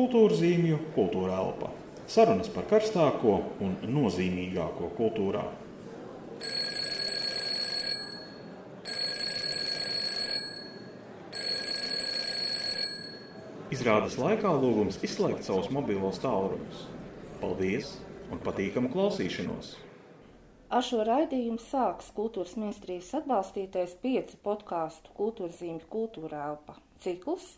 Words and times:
Kultūra 0.00 0.32
zīmju 0.32 0.76
kultūra 0.94 1.34
elpa. 1.36 1.68
Sarunas 2.08 2.48
par 2.48 2.64
karstāko 2.70 3.34
un 3.60 3.74
nozīmīgāko 3.84 4.86
kultūrā. 4.96 5.42
Izrādes 13.76 14.16
laikā 14.22 14.54
lūgums 14.62 14.96
izslēgt 15.04 15.44
savus 15.44 15.68
mobilos 15.68 16.22
tālruņus. 16.24 16.86
Paldies 17.42 17.92
un 18.32 18.40
patīkamu 18.40 18.88
klausīšanos! 18.96 19.74
Ar 20.72 20.86
šo 20.86 21.04
raidījumu 21.04 21.60
sāks 21.66 22.08
Kultūras 22.16 22.56
ministrijas 22.56 23.12
atbalstītais 23.20 23.98
piecu 24.00 24.40
podkāstu 24.48 25.12
Kultūras 25.20 25.60
zīmju 25.60 25.92
kultūra 25.92 26.46
elpa 26.54 26.80
cikls, 27.04 27.52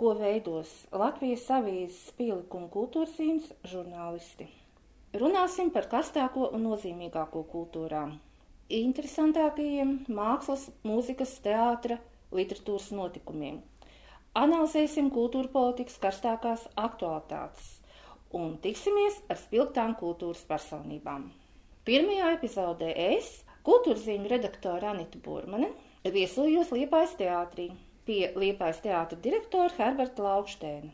ko 0.00 0.14
veidos 0.16 0.70
Latvijas 0.96 1.42
avīzes 1.52 2.14
pielikuma 2.16 2.70
kultūras 2.72 3.18
zīmes 3.18 3.50
žurnālisti. 3.68 4.46
Runāsim 5.20 5.68
par 5.74 5.90
karstāko 5.92 6.46
un 6.56 6.62
nozīmīgāko 6.64 7.42
kultūrām, 7.50 8.14
interesantākajiem 8.72 9.90
mākslas, 10.16 10.68
mūzikas, 10.88 11.34
teātra, 11.44 11.98
literatūras 12.32 12.88
notikumiem. 12.96 13.58
Analizēsim 14.40 15.10
kultūra 15.12 15.50
politikas 15.52 15.98
karstākās 16.00 16.64
aktualitātes 16.78 17.68
un 18.40 18.56
tiksimies 18.62 19.20
ar 19.28 19.42
spilgtām 19.42 19.98
kultūras 20.00 20.46
personībām. 20.48 21.28
Pirmajā 21.84 22.32
epizodē 22.38 22.94
es, 23.10 23.30
kultūras 23.66 24.06
zīmju 24.06 24.32
redaktore 24.32 24.92
Anita 24.94 25.20
Burmane, 25.20 25.74
viesojos 26.06 26.70
Liepājas 26.72 27.18
teātrī 27.18 27.72
pie 28.10 28.32
Liepājas 28.34 28.80
teātra 28.82 29.16
direktora 29.22 29.70
Herberta 29.76 30.24
Laukštēna. 30.24 30.88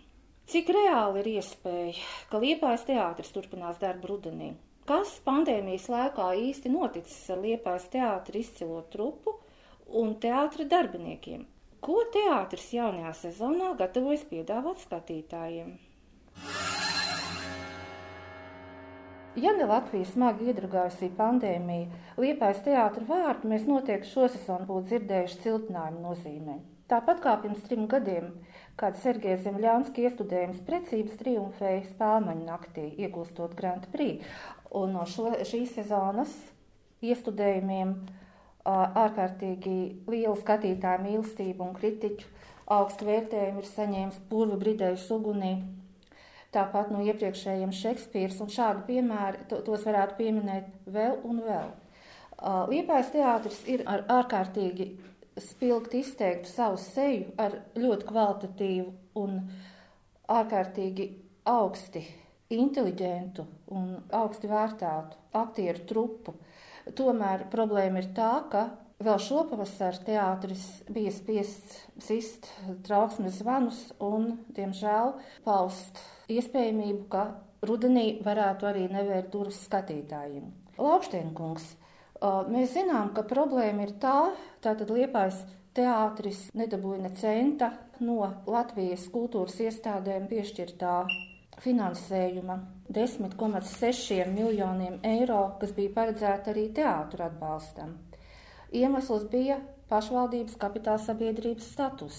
Cik 0.52 0.68
reāli 0.76 1.22
ir 1.22 1.28
iespēja, 1.38 1.94
ka 2.28 2.40
Liepājas 2.42 2.84
teātris 2.84 3.32
turpinās 3.32 3.80
darbu 3.80 4.10
rudenī? 4.10 4.50
Kas 4.86 5.14
pandēmijas 5.24 5.88
laikā 5.90 6.26
īsti 6.42 6.74
noticis 6.74 7.30
ar 7.32 7.40
Liepājas 7.40 7.88
teātra 7.94 8.38
izcilo 8.42 8.82
trupu 8.92 9.32
un 10.02 10.12
teātra 10.20 10.68
darbiniekiem? 10.68 11.46
Ko 11.80 12.04
teātris 12.12 12.68
jaunajā 12.76 13.14
sezonā 13.22 13.72
gatavojas 13.80 14.28
piedāvāt 14.28 14.84
skatītājiem? 14.84 15.72
Ja 19.40 19.56
ne 19.56 19.72
Latvijas 19.72 20.12
smagi 20.12 20.52
iedragājusī 20.52 21.10
pandēmija, 21.16 22.04
Liepājas 22.20 22.62
teātra 22.68 23.08
vārdu 23.08 23.48
mēs 23.56 23.66
noteikti 23.72 24.12
šosezon 24.12 24.68
būtu 24.68 24.92
dzirdējuši 24.92 25.44
ciltinājumu 25.48 26.08
nozīmē. 26.10 26.62
Tāpat 26.86 27.22
kā 27.24 27.32
pirms 27.42 27.64
trim 27.66 27.88
gadiem, 27.90 28.28
kad 28.78 28.98
Sergeja 29.02 29.40
Zemļānska 29.42 30.04
iestudējums 30.04 30.60
precības 30.68 31.16
triumfēja 31.18 31.80
Spēlmaņu 31.88 32.44
naktī, 32.46 32.84
iegūstot 33.02 33.56
Grand 33.58 33.88
Prix, 33.90 34.22
un 34.70 34.94
no 34.94 35.06
šo, 35.10 35.32
šīs 35.48 35.72
sezonas 35.80 36.34
iestudējumiem 37.02 37.96
ārkārtīgi 38.66 39.78
lielu 40.10 40.36
skatītāju 40.38 41.02
mīlestību 41.08 41.66
un 41.66 41.74
kritiķu 41.74 42.30
augstu 42.76 43.06
vērtējumu 43.08 43.62
ir 43.62 43.68
saņēmis 43.72 44.22
Purva 44.30 44.58
Bridējas 44.62 45.08
ugunī 45.14 45.56
tāpat 46.54 46.90
no 46.94 47.02
iepriekšējiem 47.04 47.74
Šekspīrs, 47.74 48.38
un 48.42 48.50
šādi 48.52 48.86
piemēri, 48.88 49.44
to, 49.50 49.60
tos 49.66 49.84
varētu 49.86 50.16
pieminēt 50.20 50.70
vēl 50.86 51.18
un 51.26 51.42
vēl. 51.44 51.68
Liepājas 52.70 53.12
teātris 53.14 53.60
ir 53.70 53.84
ar 53.88 54.04
ārkārtīgi 54.18 54.90
spilgti 55.40 56.00
izteiktu 56.04 56.50
savu 56.50 56.78
seju, 56.80 57.32
ar 57.40 57.58
ļoti 57.76 58.08
kvalitatīvu 58.08 58.92
un 59.22 59.40
ārkārtīgi 60.32 61.10
augsti 61.50 62.02
inteliģentu 62.56 63.44
un 63.74 63.92
augsti 64.14 64.50
vērtētu 64.50 65.22
aktieru 65.38 65.86
trupu. 65.88 66.36
Tomēr 66.96 67.48
problēma 67.50 68.02
ir 68.02 68.12
tā, 68.14 68.32
ka 68.50 68.66
Vēl 68.96 69.18
šopavasar 69.20 69.98
teātris 70.06 70.62
bija 70.88 71.10
spiests 71.12 71.82
sist 72.00 72.46
trauksmes 72.86 73.42
zvanus 73.42 73.80
un, 74.00 74.38
diemžēl, 74.56 75.10
paust 75.44 76.00
iespējamību, 76.32 77.02
ka 77.12 77.26
rudenī 77.68 78.22
varētu 78.24 78.70
arī 78.70 78.86
nevērt 78.88 79.28
durvis 79.34 79.58
skatītājiem. 79.66 80.48
Laukštienkungs, 80.80 81.66
mēs 82.22 82.74
zinām, 82.76 83.12
ka 83.14 83.24
problēma 83.26 83.86
ir 83.86 83.96
tā, 84.00 84.32
tātad 84.64 84.90
liepais 84.90 85.42
teātris 85.76 86.46
nedabūja 86.56 87.02
ne 87.04 87.12
centa 87.16 87.72
no 88.00 88.20
Latvijas 88.48 89.06
kultūras 89.12 89.58
iestādēm 89.60 90.28
piešķirtā 90.30 90.96
finansējuma 91.60 92.58
10,6 92.92 94.32
miljoniem 94.32 94.98
eiro, 95.04 95.42
kas 95.60 95.72
bija 95.76 95.92
paredzēta 95.96 96.52
arī 96.52 96.68
teātru 96.76 97.26
atbalstam. 97.26 97.96
Iemesls 98.72 99.28
bija 99.32 99.60
pašvaldības 99.90 100.58
kapitāla 100.60 101.00
sabiedrības 101.02 101.70
status. 101.72 102.18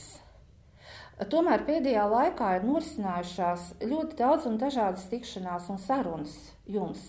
Tomēr 1.18 1.64
pēdējā 1.66 2.04
laikā 2.12 2.52
ir 2.60 2.66
norisinājušās 2.68 3.72
ļoti 3.82 4.18
daudz 4.20 4.46
un 4.50 4.60
dažādas 4.62 5.08
tikšanās 5.10 5.70
un 5.74 5.80
sarunas 5.82 6.36
jums. 6.70 7.02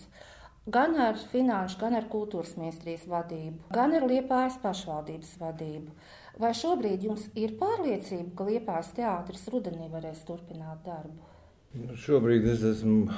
Gan 0.69 0.95
ar 1.01 1.17
finanšu, 1.31 1.79
gan 1.81 1.95
ar 1.97 2.05
kultūras 2.11 2.55
ministrijas 2.59 3.07
vadību, 3.09 3.71
gan 3.73 3.95
ar 3.97 4.05
Liepājas 4.09 4.59
pašvaldības 4.61 5.35
vadību. 5.41 5.93
Vai 6.39 6.51
šobrīd 6.55 7.03
jums 7.07 7.25
ir 7.39 7.55
pārliecība, 7.59 8.31
ka 8.37 8.47
Liepājas 8.47 8.93
teātris 8.95 9.47
rudenī 9.51 9.89
varēs 9.91 10.21
turpināt 10.27 10.83
darbu? 10.85 11.25
Nu, 11.73 11.95
šobrīd 11.99 12.45
es 12.53 12.63
esmu 12.65 13.09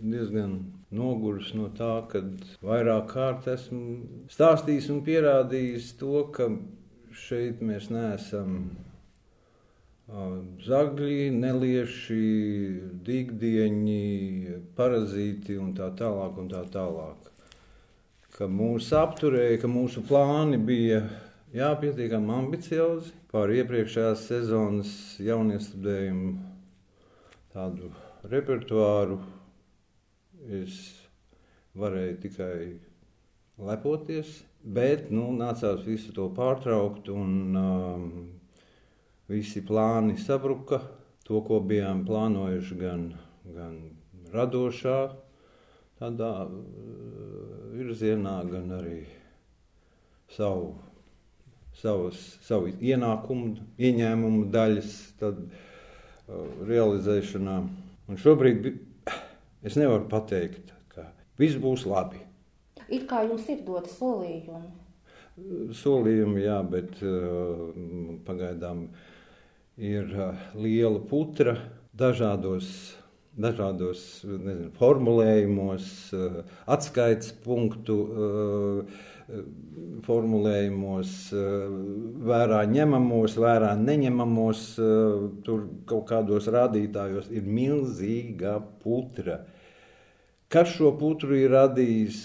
diezgan 0.00 0.58
noguris 0.94 1.52
no 1.54 1.68
tā, 1.76 1.92
ka 2.10 2.22
vairāk 2.64 3.08
kārt 3.12 3.48
esmu 3.52 4.26
stāstījis 4.32 4.90
un 4.94 5.02
pierādījis 5.06 5.94
to, 6.00 6.24
ka 6.34 6.48
šeit 7.26 7.60
mēs 7.64 7.90
neesam 7.92 8.62
zagļi, 10.66 11.30
nelieši, 11.30 12.20
dīgdieņi, 13.06 14.58
parazīti 14.76 15.58
un 15.60 15.74
tā 15.76 15.90
tālāk. 15.98 16.38
Un 16.38 16.48
tā 16.50 16.64
tālāk. 16.72 17.30
Ka 18.34 18.48
mūs 18.50 18.90
apturēja, 18.96 19.60
ka 19.62 19.68
mūsu 19.70 20.02
plāni 20.06 20.58
bija 20.58 21.02
jā, 21.54 21.70
pietiekami 21.80 22.32
ambiciozi 22.36 23.12
pār 23.30 23.52
iepriekšējās 23.58 24.26
sezonas 24.30 24.92
jauniestudējumu 25.22 26.32
tādu 27.54 27.90
repertuāru 28.30 29.18
es 30.60 30.78
varēju 31.78 32.16
tikai 32.22 32.54
lepoties, 33.60 34.40
bet 34.64 35.10
nu, 35.12 35.28
nācās 35.36 35.82
visu 35.84 36.14
to 36.16 36.30
pārtraukt, 36.36 37.10
un 37.12 37.58
um, 37.60 38.06
visi 39.30 39.62
plāni 39.66 40.18
sabruka. 40.20 40.82
To, 41.28 41.38
ko 41.46 41.60
bijām 41.62 42.02
plānojuši 42.08 42.76
gan, 42.80 43.04
gan 43.54 43.74
radošā, 44.34 44.98
tādā 46.00 46.30
uh, 46.42 46.54
virzienā, 47.70 48.34
gan 48.50 48.72
arī 48.80 48.98
savu, 50.34 50.72
savas, 51.78 52.18
savu 52.42 52.74
ienākumu, 52.74 53.54
ieņēmumu 53.78 54.48
daļas 54.50 54.96
tad, 55.22 55.38
uh, 55.46 56.50
realizēšanā. 56.66 57.58
Un 58.10 58.18
šobrīd 58.18 58.72
Es 59.60 59.74
nevaru 59.76 60.06
pateikt, 60.08 60.70
ka 60.88 61.02
viss 61.36 61.58
būs 61.60 61.82
labi. 61.84 62.22
It 62.88 63.04
kā 63.10 63.26
jums 63.26 63.44
ir 63.52 63.58
doti 63.66 63.92
solījumi. 63.92 64.70
Solījumi, 65.76 66.40
jā, 66.46 66.56
bet 66.64 67.02
uh, 67.04 67.66
pagaidām 68.24 68.86
ir 69.78 70.10
liela 70.54 71.00
putra 71.10 71.56
dažādos, 71.96 72.66
dažādos 73.38 74.24
nezinu, 74.24 74.70
formulējumos, 74.78 75.86
atskaites 76.66 77.32
punktu 77.44 78.00
formulējumos, 80.06 81.14
vērā 82.26 82.60
ņemamos, 82.72 83.36
vērā 83.38 83.70
neņemamos, 83.78 84.64
tur 85.46 85.66
kaut 85.86 86.08
kādos 86.10 86.48
rādītājos 86.50 87.30
ir 87.30 87.46
milzīga 87.46 88.58
putra. 88.82 89.44
Kas 90.50 90.72
šo 90.74 90.90
putru 90.98 91.36
ir 91.38 91.52
radījis? 91.54 92.22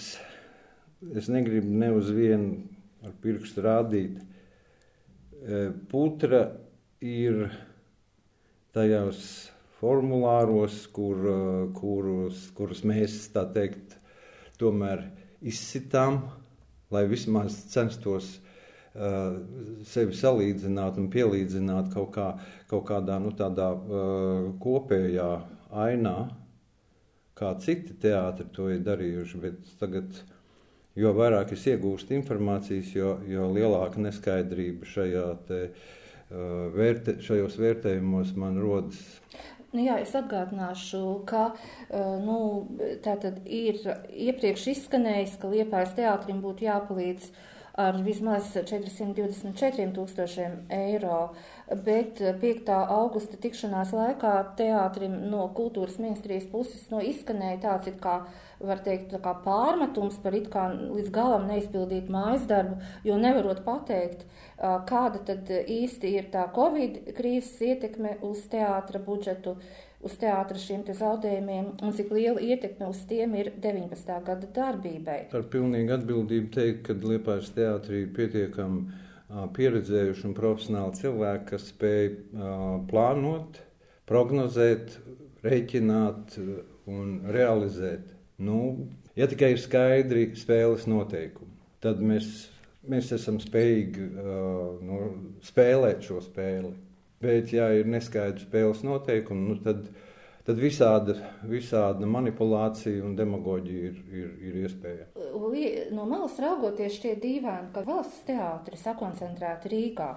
Es 1.14 1.28
negribu 1.30 1.70
ne 1.78 1.92
uz 1.94 2.08
vienu 2.10 2.64
ar 3.06 3.12
pirkstu 3.22 3.62
rādīt. 3.62 4.16
Putra 5.92 6.40
ir 7.06 7.46
tajos 8.76 9.20
formulāros, 9.78 10.82
kur, 10.92 11.20
kurus, 11.76 12.48
kurus 12.56 12.82
mēs 12.88 13.20
tā 13.34 13.44
teikt, 13.54 13.94
tomēr 14.60 15.04
izsitām 15.44 16.20
lai 16.90 17.06
vismaz 17.10 17.56
censtos 17.70 18.36
uh, 18.36 19.38
sevi 19.86 20.14
salīdzināt 20.16 21.00
un 21.00 21.10
pielīdzināt 21.12 21.90
kaut, 21.94 22.12
kā, 22.14 22.28
kaut 22.70 22.86
kādā 22.90 23.18
nu, 23.22 23.32
tādā, 23.36 23.72
uh, 23.74 24.48
kopējā 24.62 25.30
ainā, 25.86 26.16
kā 27.36 27.52
citi 27.62 27.96
teātri 28.00 28.48
to 28.54 28.70
ir 28.72 28.82
darījuši. 28.86 29.42
Bet 29.42 29.76
tagad, 29.80 30.22
jo 30.96 31.12
vairāk 31.16 31.52
es 31.56 31.66
iegūstu 31.72 32.16
informācijas, 32.16 32.94
jo, 32.96 33.16
jo 33.28 33.50
lielāka 33.52 34.00
neskaidrība 34.00 34.88
šajā 34.94 35.28
te, 35.48 35.62
uh, 35.66 36.05
vērte, 36.30 37.18
šajos 37.22 37.58
vērtējumos 37.60 38.32
man 38.38 38.60
rodas. 38.62 39.02
Nu, 39.72 39.82
jā, 39.82 39.98
es 40.00 40.14
atgādināšu, 40.16 41.02
ka 41.28 41.50
nu, 42.22 42.38
ir 43.44 43.82
iepriekš 44.28 44.70
izskanējis, 44.72 45.36
ka 45.42 45.50
Liepājas 45.52 45.92
teātrim 45.98 46.38
būtu 46.40 46.64
jāpalīdz 46.64 47.28
uh, 47.28 47.42
ar 47.76 47.98
vismaz 48.04 48.48
424 48.56 49.86
tūkstošiem 49.96 50.54
eiro, 50.72 51.20
bet 51.84 52.22
5. 52.40 52.72
augusta 52.72 53.36
tikšanās 53.40 53.92
laikā 53.96 54.32
teātrim 54.56 55.18
no 55.30 55.44
kultūras 55.56 55.98
ministrijas 56.00 56.48
puses 56.52 56.86
no 56.92 57.02
izskanēja 57.04 57.60
tāds 57.66 57.90
it 57.92 58.00
kā, 58.00 58.22
var 58.60 58.80
teikt, 58.84 59.14
pārmetums 59.44 60.18
par 60.22 60.36
it 60.38 60.48
kā 60.52 60.68
līdz 60.72 61.10
galam 61.14 61.48
neizpildīt 61.50 62.08
mājas 62.12 62.46
darbu, 62.48 62.78
jo 63.04 63.16
nevarot 63.20 63.62
pateikt, 63.66 64.24
kāda 64.58 65.20
tad 65.28 65.50
īsti 65.50 66.14
ir 66.16 66.30
tā 66.32 66.46
Covid 66.54 67.02
krīzes 67.16 67.60
ietekme 67.60 68.16
uz 68.24 68.46
teātra 68.52 69.02
budžetu, 69.02 69.56
uz 70.06 70.14
teātra 70.20 70.58
šiem 70.60 70.84
te 70.86 70.94
zaudējumiem 70.96 71.72
un 71.82 71.94
cik 71.96 72.12
liela 72.14 72.40
ietekme 72.40 72.88
uz 72.92 73.02
tiem 73.08 73.34
ir 73.36 73.52
19. 73.60 74.16
gada 74.26 74.50
darbībai. 74.60 75.18
Ar 75.34 75.46
pilnīgu 75.52 75.96
atbildību 75.96 76.52
teikt, 76.54 76.82
ka 76.86 76.96
Liepājas 76.96 77.52
teātrī 77.56 78.04
ir 78.04 78.12
pietiekami 78.16 79.02
pieredzējuši 79.56 80.28
un 80.28 80.34
profesionāli 80.38 81.00
cilvēki, 81.00 81.48
kas 81.50 81.70
spēj 81.72 82.10
plānot, 82.90 83.58
prognozēt, 84.06 85.00
rēķināt 85.42 86.36
un 86.86 87.16
realizēt. 87.34 88.15
Nu, 88.38 88.88
ja 89.16 89.28
tikai 89.30 89.54
ir 89.54 89.60
skaidri 89.62 90.26
spēles 90.36 90.84
noteikumi, 90.90 91.54
tad 91.80 92.02
mēs, 92.04 92.26
mēs 92.84 93.08
esam 93.16 93.38
spējīgi 93.40 94.10
uh, 94.12 94.82
nu, 94.84 94.98
spēlēt 95.46 96.04
šo 96.04 96.20
spēli. 96.24 96.74
Bet, 97.22 97.48
ja 97.56 97.70
ir 97.72 97.88
neskaidrs 97.88 98.44
spēles 98.44 98.82
noteikumi, 98.84 99.46
nu 99.48 99.56
tad, 99.64 99.86
tad 100.44 100.60
visāda, 100.60 101.14
visāda 101.48 102.04
manipulācija 102.12 103.00
un 103.06 103.14
demagoģija 103.16 103.88
ir, 103.88 104.02
ir, 104.12 104.34
ir 104.50 104.58
iespējama. 104.66 105.24
No 105.96 106.04
malas 106.04 106.36
raugoties, 106.42 106.98
šķiet 106.98 107.22
dīvaini, 107.22 107.70
ka 107.72 107.86
valsts 107.88 108.20
teātris 108.28 108.84
sakoncentrēti 108.84 109.72
Rīgā. 109.72 110.10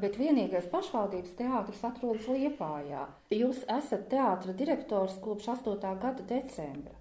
Bet 0.00 0.16
vienīgais 0.20 0.66
pašvaldības 0.72 1.36
teātris 1.36 1.84
atrodas 1.84 2.26
Liepājā. 2.28 3.06
Jūs 3.32 3.62
esat 3.76 4.08
teātra 4.12 4.56
direktors 4.56 5.20
kopš 5.24 5.52
8. 5.54 5.92
gada 6.00 6.26
decembra. 6.28 6.97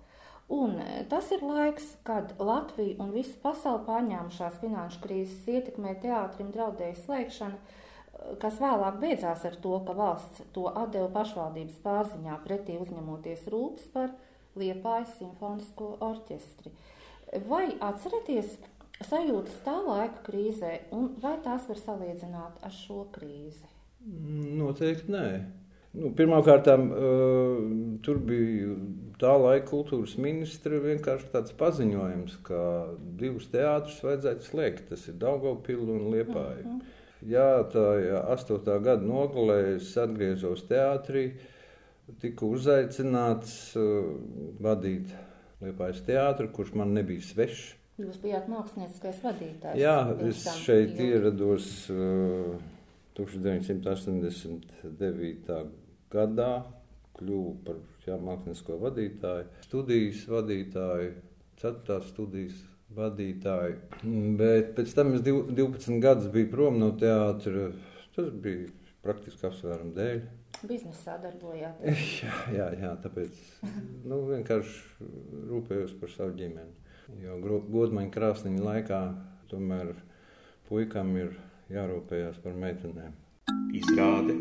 Un 0.53 0.77
tas 1.11 1.27
ir 1.35 1.41
laiks, 1.43 1.89
kad 2.07 2.31
Latvija 2.39 2.95
un 3.03 3.11
visa 3.11 3.35
pasaule 3.43 3.83
pārņēmušās 3.87 4.61
finanšu 4.61 5.01
krīzes 5.03 5.49
ietekmē 5.51 5.97
teātrim 6.03 6.53
draudēja 6.55 6.95
slēgšana 7.01 7.83
kas 8.41 8.59
vēlāk 8.61 8.99
beidzās 9.01 9.43
ar 9.47 9.57
to, 9.63 9.75
ka 9.87 9.95
valsts 9.97 10.43
to 10.55 10.65
atdeva 10.69 11.09
pašvaldības 11.13 11.77
pārziņā 11.83 12.39
pretī 12.45 12.77
uzņemoties 12.81 13.45
rūpes 13.53 13.91
par 13.93 14.15
Liepājas 14.57 15.13
simfonisko 15.19 15.91
orķestri. 16.01 16.71
Vai 17.45 17.67
atceraties 17.83 18.55
sajūtas 19.05 19.59
tā 19.65 19.75
laika 19.85 20.23
krīzē, 20.25 20.71
un 20.97 21.11
vai 21.21 21.35
tās 21.45 21.67
var 21.69 21.81
salīdzināt 21.83 22.63
ar 22.65 22.73
šo 22.73 23.03
krīzi? 23.13 23.67
Noteikti 24.57 25.13
nē. 25.13 25.27
Nu, 25.97 26.11
Pirmkārt, 26.13 26.67
uh, 26.69 26.77
tur 28.05 28.19
bija 28.21 28.75
tā 29.21 29.33
laika 29.41 29.65
kultūras 29.71 30.13
ministra 30.21 30.77
vienkārši 30.83 31.31
tāds 31.33 31.55
paziņojums, 31.57 32.33
ka 32.45 32.59
divus 33.17 33.47
teātrus 33.53 34.03
vajadzētu 34.05 34.41
slēgt. 34.45 34.83
Tas 34.91 35.07
ir 35.09 35.15
Daugopils 35.21 35.89
un 35.89 36.11
Liepāja. 36.13 36.61
Uh 36.61 36.65
mhm. 36.65 36.77
-huh. 36.77 36.93
Jā, 37.25 37.65
tā 37.73 37.85
ir 38.03 38.11
8. 38.13 38.83
gada 38.83 39.01
nogalē. 39.01 39.75
Es 39.77 39.97
atgriezos 39.97 40.63
teātrī, 40.69 41.31
tiku 42.21 42.45
uzaicināts 42.53 43.75
uh, 43.75 43.81
vadīt 44.61 45.05
Liepājas 45.61 46.01
teātru, 46.05 46.47
kurš 46.53 46.73
man 46.77 46.93
nebija 46.93 47.21
svešs. 47.21 47.75
Jūs 47.97 48.17
bijāt 48.21 48.45
mākslinieckais 48.45 49.17
vadītājs. 49.23 49.79
Jā, 49.81 50.13
es 50.27 50.45
šeit 50.61 50.99
jā. 50.99 51.05
ierados 51.15 51.89
uh, 51.89 51.95
1989. 53.17 55.65
Gadā, 56.13 56.51
kļuvu 57.17 57.53
par 57.65 57.79
jā, 58.05 58.17
mākslinieko 58.21 58.79
vadītāju, 58.81 59.47
studijas 59.65 60.23
vadītāju, 60.31 61.13
4. 61.61 62.01
studijas 62.07 62.57
vadītāju. 62.95 63.77
Bet 64.39 64.73
pēc 64.77 64.93
tam 64.95 65.15
es 65.17 65.23
12 65.25 66.01
gadus 66.03 66.29
biju 66.33 66.51
prom 66.51 66.79
no 66.81 66.91
teātra. 66.99 67.71
Tas 68.15 68.29
bija 68.33 68.69
praktiski 69.05 69.47
apsvērumu 69.49 69.93
dēļ. 69.97 70.21
Biznesā 70.67 71.17
darbojāties. 71.21 72.03
jā, 72.23 72.37
jā, 72.55 72.67
jā, 72.81 72.93
tāpēc 73.03 73.41
nu, 74.09 74.23
vienkārši 74.31 75.09
rūpējos 75.51 75.93
par 76.01 76.13
savu 76.15 76.33
ģimeni. 76.39 76.73
Jo 77.21 77.37
godmaņa 77.41 78.11
krāsniņa 78.11 78.63
laikā 78.65 79.01
tomēr 79.51 79.93
puikam 80.67 81.13
ir 81.19 81.37
jārūpējas 81.71 82.41
par 82.43 82.57
meitenēm. 82.57 83.13
Izrāde 83.77 84.35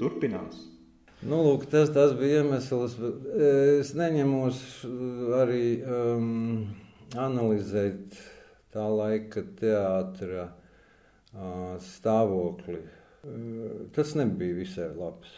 turpinās. 0.00 0.66
Nu, 1.20 1.36
lūk, 1.44 1.66
tas, 1.68 1.90
tas 1.92 2.14
bija 2.16 2.40
iemesls. 2.40 2.94
Es 3.44 3.90
neņemos 3.92 4.60
arī 5.36 5.64
um, 5.84 6.62
analizēt 7.12 8.16
tā 8.72 8.86
laika 8.88 9.42
teātra 9.58 10.46
stāvokli. 11.84 12.80
Tas 13.92 14.14
nebija 14.16 14.56
visai 14.62 14.88
labs. 14.96 15.34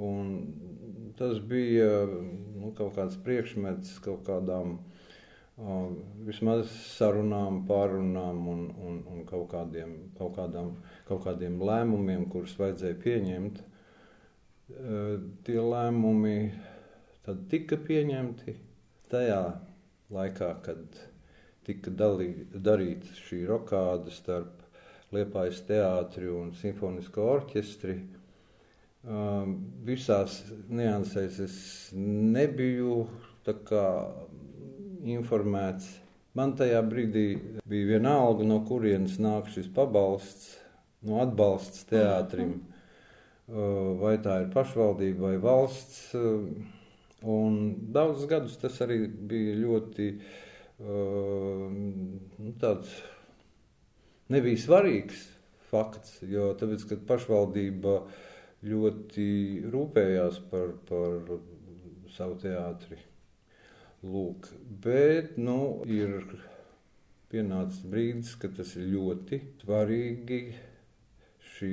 Un 0.00 0.32
tas 1.20 1.44
bija 1.44 1.90
nu, 2.08 2.72
kaut 2.72 2.96
kāds 2.96 3.20
priekšmets 3.20 4.00
kaut 4.02 4.24
kādām 4.26 4.78
uh, 4.78 5.92
vismaz 6.24 6.72
sarunām, 6.96 7.60
pārunām 7.68 8.40
un, 8.48 8.64
un, 8.80 8.96
un 9.12 9.28
kaut, 9.28 9.44
kādiem, 9.52 9.94
kaut, 10.16 10.32
kādām, 10.40 10.72
kaut 11.04 11.22
kādiem 11.28 11.60
lēmumiem, 11.60 12.24
kurus 12.32 12.56
vajadzēja 12.58 13.00
pieņemt. 13.04 13.62
Uh, 14.64 15.18
tie 15.44 15.60
lēmumi 15.60 16.38
tad 17.26 17.42
tika 17.52 17.76
pieņemti 17.76 18.54
tajā 19.12 19.42
laikā, 20.08 20.48
kad 20.64 21.00
tika 21.68 21.92
dalī, 21.92 22.30
darīta 22.48 23.12
šī 23.26 23.42
rokāda 23.50 24.12
starp 24.14 24.62
Liepājas 25.12 25.60
teātri 25.68 26.32
un 26.32 26.54
simfonisko 26.56 27.28
orķestri. 27.36 27.98
Um, 29.04 29.52
visās 29.84 30.40
niansēs 30.72 31.38
es 31.44 31.56
nebiju 31.94 33.02
kā, 33.68 33.86
informēts. 35.04 35.92
Man 36.34 36.56
tajā 36.56 36.80
brīdī 36.88 37.28
bija 37.68 37.98
vienalga, 37.98 38.48
no 38.48 38.62
kurienes 38.64 39.20
nāk 39.20 39.52
šis 39.52 39.68
pabalsts, 39.76 40.54
no 41.04 41.20
atbalsts 41.20 41.84
teātrim. 41.92 42.56
Uh, 42.64 42.73
vai 43.48 44.14
tā 44.24 44.38
ir 44.44 44.48
pašvaldība 44.54 45.28
vai 45.28 45.36
valsts. 45.42 46.06
Uh, 46.16 46.48
Un 47.24 47.54
daudzus 47.92 48.28
gadus 48.28 48.56
tas 48.60 48.76
arī 48.84 48.98
bija 49.08 49.54
ļoti 49.56 50.08
uh, 50.12 51.70
nu, 51.72 52.50
tāds 52.60 52.90
nebija 54.34 54.60
svarīgs 54.60 55.22
fakts, 55.70 56.18
jo 56.28 56.50
tāpēc, 56.60 56.84
kad 56.90 57.06
pašvaldība 57.08 57.96
ļoti 58.68 59.28
rūpējās 59.72 60.42
par, 60.50 60.76
par 60.90 61.32
savu 62.12 62.36
teātri. 62.44 63.00
Lūk, 64.04 64.50
bet 64.84 65.38
nu, 65.40 65.80
ir 65.88 66.28
pienācis 67.32 67.88
brīdis, 67.88 68.36
kad 68.36 68.52
tas 68.58 68.76
ir 68.76 68.90
ļoti 68.92 69.40
svarīgi 69.62 70.42
šī 71.54 71.70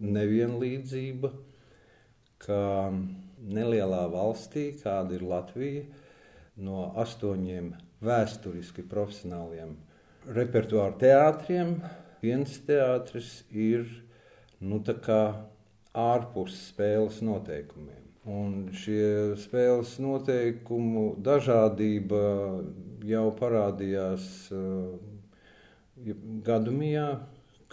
nevienlīdzība, 0.00 1.30
ka 2.44 2.60
nelielā 3.40 4.04
valstī, 4.12 4.70
kāda 4.82 5.16
ir 5.16 5.24
Latvija, 5.26 5.84
no 6.56 6.90
astoņiem 7.00 7.72
vēsturiski 8.04 8.84
profesionāliem 8.88 9.76
repertuāra 10.36 10.96
teātriem, 11.00 11.76
viens 12.22 12.58
teātris 12.66 13.44
ir 13.50 13.86
nu, 14.60 14.82
ārpus 15.96 16.56
spēles 16.70 17.22
noteikumiem. 17.24 18.02
Un 18.26 18.72
šie 18.74 19.36
spēles 19.38 20.00
noteikumu 20.02 21.12
dažādība 21.22 22.22
jau 23.06 23.26
parādījās 23.38 24.26
uh, 24.50 24.96
gadsimtā, 26.48 27.06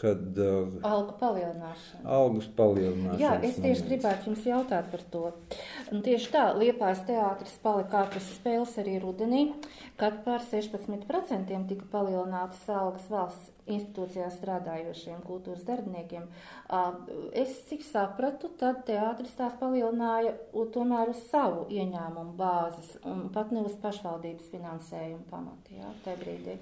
kad 0.04 0.40
uh, 0.44 0.68
algu 0.84 1.16
palielināšana. 1.22 2.04
Algas 2.18 2.50
palielināšana. 2.58 3.20
Jā, 3.22 3.38
es 3.48 3.56
tieši 3.64 3.86
gribētu 3.88 4.32
jums 4.32 4.48
jautāt 4.50 4.90
par 4.92 5.06
to. 5.14 5.24
Un 5.94 6.04
tieši 6.04 6.32
tā, 6.34 6.44
Liepājas 6.60 7.06
teātris 7.08 7.56
palika 7.64 8.02
ārpus 8.02 8.28
spēles 8.36 8.76
arī 8.84 8.98
rudenī, 9.00 9.46
kad 10.02 10.20
par 10.26 10.44
16% 10.44 11.62
tika 11.70 11.88
palielinātas 11.94 12.66
algas 12.68 13.08
valsts 13.14 13.54
institūcijās 13.64 14.36
strādājošiem 14.42 15.24
kultūras 15.24 15.64
darbiniekiem. 15.64 16.28
Es 17.32 17.56
cik 17.70 17.88
sapratu, 17.88 18.52
tad 18.60 18.84
teātris 18.90 19.38
tās 19.40 19.56
palielināja 19.62 20.36
tomēr 20.76 21.14
uz 21.14 21.24
savu 21.30 21.64
ieņēmumu 21.72 22.36
bāzes 22.40 22.98
un 23.08 23.30
pat 23.32 23.56
ne 23.56 23.64
uz 23.64 23.80
pašvaldības 23.80 24.52
finansējumu 24.52 25.24
pamatu, 25.32 25.80
jā, 25.80 25.96
tajā 26.04 26.20
brīdī. 26.26 26.60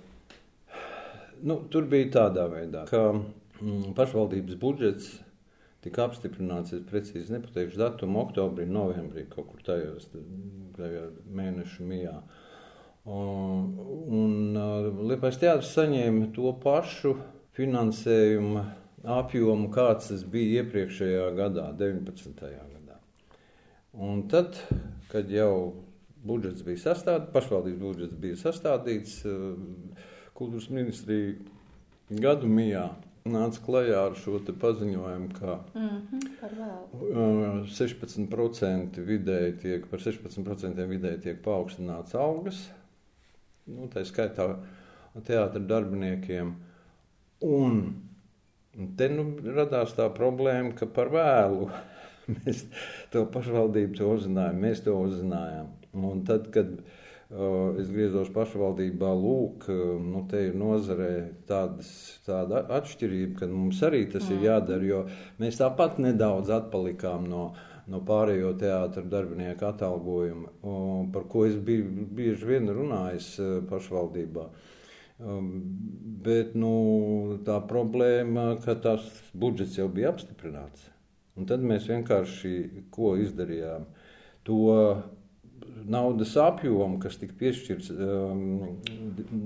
Nu, 1.41 1.57
tur 1.74 1.88
bija 1.89 2.10
tādā 2.17 2.45
veidā, 2.51 2.86
ka 2.89 3.12
mm, 3.15 3.93
pašvaldības 3.98 4.57
budžets 4.62 5.12
tika 5.81 6.05
apstiprināts, 6.05 6.75
es 6.77 6.83
precīzi 6.86 7.33
nepateikšu 7.33 7.79
datumu, 7.81 8.21
oktobrī, 8.21 8.67
novembrī, 8.69 9.25
kaut 9.31 9.50
kur 9.50 9.63
tajos 9.65 10.05
tajā 10.77 11.07
mēnešu 11.33 11.88
mijā. 11.89 12.19
Un, 13.10 13.71
un 14.13 14.60
Liepais 15.10 15.39
teātris 15.41 15.74
saņēma 15.74 16.29
to 16.36 16.53
pašu 16.62 17.15
finansējumu 17.57 18.62
apjomu, 19.17 19.71
kāds 19.74 20.12
tas 20.12 20.25
bija 20.29 20.62
iepriekšējā 20.62 21.31
gadā, 21.38 21.71
19. 21.79 22.43
gadā. 22.45 23.00
Un 23.98 24.27
tad, 24.29 24.62
kad 25.10 25.33
jau 25.33 25.74
budžets 26.21 26.62
bija 26.65 26.83
sastādīts, 26.86 27.33
pašvaldības 27.33 27.81
budžets 27.81 28.19
bija 28.21 28.38
sastādīts, 28.39 29.17
uh, 29.25 30.11
kultūras 30.41 30.69
ministrija 30.74 31.36
gadu 32.21 32.50
mijā 32.50 32.89
nāca 33.29 33.62
klajā 33.62 34.00
ar 34.07 34.15
šo 34.17 34.39
paziņojumu, 34.62 35.29
ka 35.38 35.60
mm 35.75 35.98
-hmm, 36.10 37.65
16% 37.69 39.01
vidēji 39.05 39.57
tiek, 39.62 39.86
par 39.91 40.00
16% 40.00 40.88
vidēji 40.89 41.21
tiek 41.27 41.43
paaugstināts 41.45 42.15
algas, 42.15 42.69
nu, 43.67 43.88
tā 43.93 44.05
skaitā 44.05 44.55
teātra 45.27 45.60
darbiniekiem. 45.60 46.55
Un 47.41 47.81
te 48.98 49.10
nu, 49.10 49.25
radās 49.55 49.93
tā 49.93 50.10
problēma, 50.10 50.74
ka 50.75 50.86
par 50.86 51.10
vēlu 51.13 51.69
mēs 52.36 52.65
to 53.12 53.25
pašvaldību 53.25 53.98
to 53.98 54.10
uzzinājām, 54.15 54.60
mēs 54.65 54.83
to 54.83 54.98
uzzinājām. 54.98 55.67
Un 55.93 56.25
tad, 56.25 56.50
kad 56.51 56.67
es 57.31 57.88
griezos 57.88 58.27
pašvaldībā, 58.35 59.09
lūk, 59.15 59.69
nu, 60.03 60.25
te 60.27 60.47
ir 60.50 60.55
nozarē 60.59 61.11
tādas, 61.47 61.91
tāda 62.25 62.65
atšķirība, 62.75 63.38
ka 63.39 63.47
mums 63.47 63.79
arī 63.88 64.03
tas 64.11 64.25
mm. 64.27 64.33
ir 64.35 64.47
jādara, 64.50 64.88
jo 64.89 65.03
mēs 65.39 65.61
tāpat 65.61 66.01
nedaudz 66.03 66.51
atpalikām 66.51 67.29
no, 67.31 67.45
no 67.88 68.01
pārējo 68.07 68.51
teātra 68.59 69.05
darbinieku 69.07 69.69
atalgojuma, 69.69 70.51
par 71.13 71.29
ko 71.31 71.45
es 71.47 71.55
biju 71.55 72.09
bieži 72.11 72.51
vien 72.51 72.67
runājis 72.67 73.31
pašvaldībā. 73.71 74.50
Bet 76.27 76.55
nu, 76.57 76.75
tā 77.45 77.61
problēma, 77.69 78.57
ka 78.65 78.75
tas 78.81 79.07
budžets 79.38 79.77
jau 79.79 79.88
bija 79.93 80.11
apstiprināts. 80.11 80.89
Un 81.39 81.47
tad 81.47 81.63
mēs 81.63 81.88
vienkārši 81.88 82.55
ko 82.91 83.15
izdarījām? 83.21 83.85
To 84.50 84.57
naudas 85.89 86.33
apjomu, 86.38 87.00
kas 87.01 87.17
tika 87.21 87.35
piešķirts 87.39 87.91
um, 87.93 88.41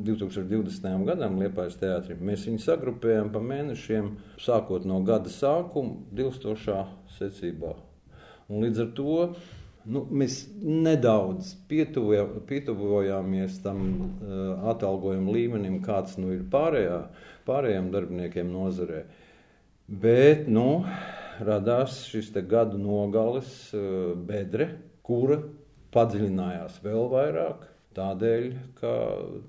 2020. 0.05 0.87
gadam 1.07 1.39
Liepājas 1.41 1.77
teātrim, 1.81 2.21
mēs 2.25 2.45
viņu 2.49 2.63
sagrupējam 2.63 3.31
pa 3.33 3.41
mēnešiem, 3.43 4.13
sākot 4.41 4.87
no 4.87 5.01
gada 5.05 5.31
sākuma, 5.31 5.99
dilstošā 6.15 6.85
secībā. 7.17 7.75
Un 8.49 8.65
līdz 8.65 8.83
ar 8.83 8.89
to 8.97 9.17
nu, 9.89 10.05
mēs 10.09 10.39
nedaudz 10.61 11.55
pietuvojāmies 11.69 13.59
tam 13.65 13.83
uh, 13.85 14.69
atalgojuma 14.73 15.35
līmenim, 15.35 15.81
kāds 15.85 16.17
nu, 16.21 16.33
ir 16.35 16.45
pārējā, 16.51 17.01
pārējiem 17.47 17.91
darbiniekiem 17.93 18.49
nozarē. 18.53 19.03
Bet 19.85 20.47
nu, 20.49 20.85
radās 21.45 22.03
šis 22.09 22.31
gadu 22.49 22.79
nogales 22.81 23.69
uh, 23.73 24.13
bedre, 24.17 24.71
kura 25.05 25.43
padziļinājās 25.95 26.83
vēl 26.85 27.07
vairāk. 27.13 27.71
Tādēļ, 27.95 28.47
ka 28.75 28.89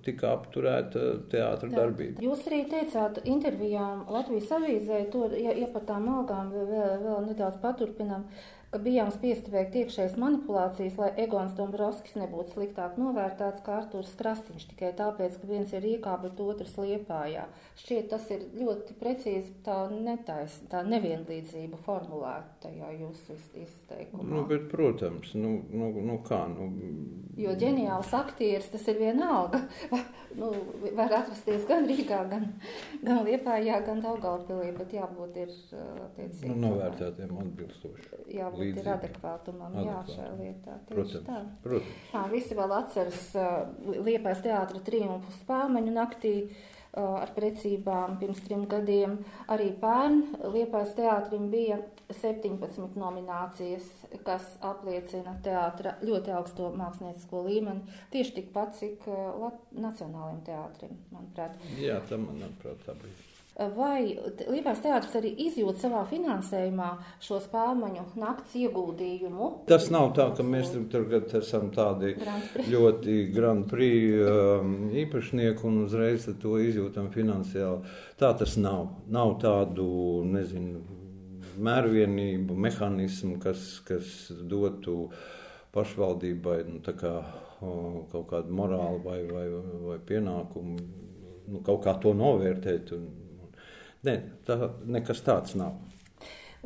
tika 0.07 0.29
apturēta 0.37 1.01
teātris 1.33 1.73
darbība. 1.75 2.23
Jūs 2.23 2.45
arī 2.47 2.61
teicāt, 2.71 3.19
intervijām 3.27 4.05
Latvijas 4.15 4.53
avīzē, 4.55 5.01
to, 5.11 5.25
ja, 5.35 5.51
ja 5.59 5.67
par 5.73 5.83
tām 5.89 6.07
algām 6.13 6.53
vēl, 6.55 6.93
vēl 7.03 7.27
nedaudz 7.27 7.59
paturpinām, 7.65 8.29
ka 8.73 8.81
bijām 8.83 9.11
spiesti 9.15 9.53
veikt 9.53 9.77
iekšējas 9.81 10.17
manipulācijas, 10.21 10.97
lai 11.01 11.11
Egons 11.23 11.55
Dombrovskis 11.57 12.17
nebūtu 12.19 12.57
sliktāk 12.57 12.99
novērtēts 13.01 13.63
kā 13.67 13.79
Artūrs 13.81 14.15
Krastīņš, 14.19 14.67
tikai 14.73 14.91
tāpēc, 14.99 15.39
ka 15.41 15.51
viens 15.51 15.73
ir 15.73 15.85
Rīgā, 15.85 16.17
bet 16.23 16.41
otrs 16.43 16.75
Liepājā. 16.81 17.47
Šķiet, 17.81 18.09
tas 18.11 18.27
ir 18.35 18.43
ļoti 18.59 18.97
precīzi 19.01 19.55
tā 19.67 19.79
netais, 19.93 20.59
tā 20.73 20.83
nevienlīdzība 20.87 21.79
formulēta 21.87 22.67
tajā 22.67 22.91
jūsu 22.99 23.39
izteikumā. 23.63 24.27
Nu, 24.27 24.45
bet, 24.51 24.67
protams, 24.73 25.33
nu, 25.39 25.59
nu, 25.71 25.93
nu 26.11 26.19
kā, 26.27 26.43
nu... 26.51 26.71
Jo 27.37 27.53
ģeniāls 27.61 28.13
aktieris, 28.17 28.71
tas 28.73 28.87
ir 28.91 28.99
vienalga. 29.01 29.61
nu, 30.41 30.51
var 30.97 31.13
atrasties 31.21 31.67
gan 31.69 31.87
Rīgā, 31.89 32.23
gan, 32.33 32.49
gan 33.05 33.23
Liepājā, 33.29 33.81
gan 33.87 34.03
Daugavpilī, 34.05 34.73
bet 34.77 34.95
jābūt 34.97 35.41
ir, 35.45 35.53
attiecīgi. 36.11 36.53
Nu, 36.53 36.59
novērtētiem 36.67 37.37
atbilstoši. 37.45 38.23
Jābūt 38.37 38.66
jābūt 38.67 38.83
ir 38.83 38.93
adekvātumam 38.95 39.75
Adekvāt. 39.75 40.09
jā, 40.09 40.17
šajā 40.17 40.31
lietā. 40.41 40.79
Tieši 40.87 40.95
protams, 40.95 41.27
tā. 41.27 41.43
protams. 41.65 42.01
Tā, 42.13 42.23
visi 42.33 42.57
vēl 42.59 42.75
atceras 42.77 43.29
uh, 43.39 43.53
Liepais 44.07 44.41
teātra 44.45 44.81
triumfu 44.87 45.35
spāmeņu 45.41 45.93
naktī 45.97 46.33
uh, 46.47 47.21
ar 47.23 47.33
precībām 47.37 48.17
pirms 48.21 48.43
trim 48.47 48.67
gadiem. 48.71 49.19
Arī 49.53 49.71
pērn 49.83 50.23
Liepais 50.55 50.95
teātrim 50.99 51.49
bija 51.53 51.81
17 52.11 52.99
nominācijas, 53.01 53.87
kas 54.27 54.57
apliecina 54.65 55.37
teātra 55.45 55.97
ļoti 56.07 56.35
augsto 56.37 56.73
māksliniecisko 56.79 57.47
līmeni, 57.49 57.97
tieši 58.15 58.37
tikpat, 58.41 58.77
cik 58.81 59.09
uh, 59.13 59.49
nacionālajiem 59.77 60.45
teātrim, 60.51 61.01
manuprāt. 61.15 61.57
Jā, 61.81 62.01
tam, 62.11 62.31
manuprāt, 62.33 62.85
tā 62.87 62.99
bija. 63.03 63.36
Vai 63.57 64.19
Liepais 64.51 64.83
teātris 64.85 65.15
arī 65.17 65.31
izjūt 65.47 65.79
savā 65.81 66.03
finansējumā 66.11 66.91
šo 67.25 67.39
spēļu 67.41 68.03
nakts 68.21 68.53
ieguldījumu? 68.61 69.49
Tas 69.71 69.89
nav 69.95 70.11
tā, 70.19 70.27
ka 70.37 70.45
mēs 70.45 70.75
tur 70.93 71.09
esam 71.39 71.71
tādi 71.73 72.13
grand 72.21 72.59
ļoti 72.69 73.17
Grand 73.33 73.65
Prix 73.71 74.21
um, 74.29 74.77
īpašnieki 74.93 75.65
un 75.71 75.81
uzreiz 75.87 76.29
to 76.43 76.59
izjūtam 76.61 77.09
finansiāli. 77.17 77.97
Tā 78.21 78.35
tas 78.37 78.59
nav. 78.61 78.91
Nav 79.09 79.39
tādu, 79.41 79.89
nezinu, 80.29 80.85
mērvienību, 81.57 82.61
mehānismu, 82.61 83.39
kas, 83.41 83.81
kas 83.89 84.15
dotu 84.45 85.07
pašvaldībai 85.73 86.59
nu, 86.69 86.85
kā, 86.85 87.19
kaut 88.13 88.33
kādu 88.35 88.53
morālu 88.53 89.01
vai, 89.05 89.23
vai, 89.33 89.47
vai 89.89 90.03
pienākumu 90.13 90.77
nu, 90.77 91.63
kaut 91.65 91.87
kā 91.87 91.97
to 92.03 92.13
novērtēt. 92.17 92.93
Un, 92.97 93.15
Nē, 94.07 94.17
tā 94.47 94.57
nekas 94.87 95.23
tāds 95.27 95.57
nav. 95.59 95.75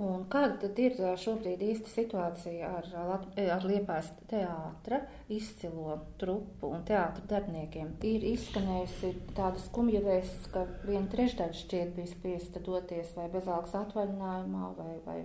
Un 0.00 0.22
kāda 0.32 0.54
tad 0.62 0.78
ir 0.80 0.94
šobrīd 1.20 1.60
īsta 1.64 1.90
situācija 1.92 2.68
ar, 2.78 2.86
ar 2.96 3.64
Liepājas 3.68 4.06
teātra 4.30 5.00
izcilo 5.28 5.98
trupu 6.20 6.70
un 6.72 6.86
teātra 6.88 7.26
darbiniekiem? 7.32 7.90
Ir 8.08 8.24
izskanējusi 8.30 9.10
tāda 9.36 9.60
skumja 9.60 10.00
vēsts, 10.06 10.48
ka 10.54 10.62
viena 10.86 11.04
trešdaļa 11.12 11.58
šķiet 11.58 11.92
bija 11.98 12.12
spiesta 12.14 12.62
doties 12.64 13.12
vai 13.18 13.28
bezalgas 13.34 13.76
atvaļinājumā 13.82 14.70
vai, 14.78 14.94
vai, 15.04 15.18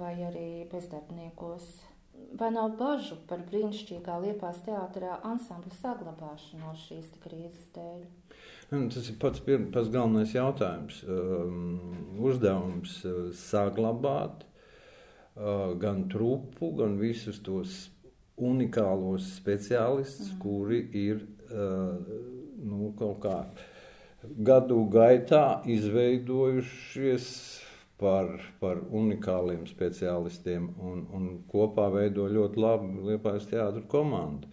vai 0.00 0.14
arī 0.30 0.48
bezdarbniekos. 0.72 1.68
Vai 2.40 2.50
nav 2.56 2.78
bažu 2.80 3.20
par 3.28 3.44
brīnišķīgā 3.52 4.16
Liepājas 4.24 4.64
teātrā 4.64 5.20
ansambļa 5.28 5.76
saglabāšanos 5.82 6.88
šīs 6.88 7.12
krīzes 7.20 7.68
dēļ? 7.76 8.08
Nu, 8.70 8.84
tas 8.86 9.08
ir 9.10 9.16
pats, 9.18 9.42
pats 9.74 9.88
galvenais 9.90 10.30
jautājums. 10.30 11.00
Um, 11.10 11.80
uzdevums 12.22 13.00
uh, 13.02 13.32
saglabāt 13.34 14.44
uh, 14.44 15.72
gan 15.80 16.04
trupu, 16.12 16.68
gan 16.78 16.94
visus 17.00 17.40
tos 17.42 17.88
unikālos 18.38 19.26
speciālistus, 19.40 20.30
mm. 20.30 20.38
kuri 20.44 20.84
ir 21.02 21.24
uh, 21.50 21.98
nu, 22.62 22.92
kaut 23.00 23.18
kā 23.24 23.40
gadu 24.46 24.84
gaitā 24.92 25.64
izveidojušies 25.66 27.26
par, 28.00 28.36
par 28.62 28.80
unikāliem 28.86 29.66
speciālistiem 29.68 30.70
un, 30.78 31.04
un 31.10 31.30
kopā 31.50 31.90
veido 31.92 32.30
ļoti 32.30 32.62
labu 32.62 33.08
Liepājas 33.10 33.50
teātru 33.50 33.82
komandu. 33.90 34.48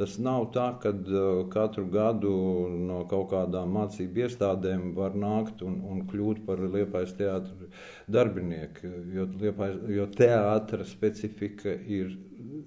Tas 0.00 0.14
nav 0.16 0.46
tā, 0.54 0.66
ka 0.80 0.94
uh, 0.96 1.42
katru 1.52 1.82
gadu 1.92 2.30
no 2.72 3.02
kaut 3.08 3.26
kādām 3.34 3.74
mācību 3.76 4.22
iestādēm 4.24 4.94
var 4.96 5.12
nākt 5.12 5.60
un, 5.66 5.74
un 5.92 5.98
kļūt 6.08 6.40
par 6.46 6.62
liepais 6.62 7.12
teātra 7.18 7.68
darbinieku. 8.08 8.88
Jo, 9.12 9.26
liepais, 9.42 9.76
jo 9.92 10.06
teātra 10.16 10.86
specifika 10.88 11.74
ir, 11.98 12.14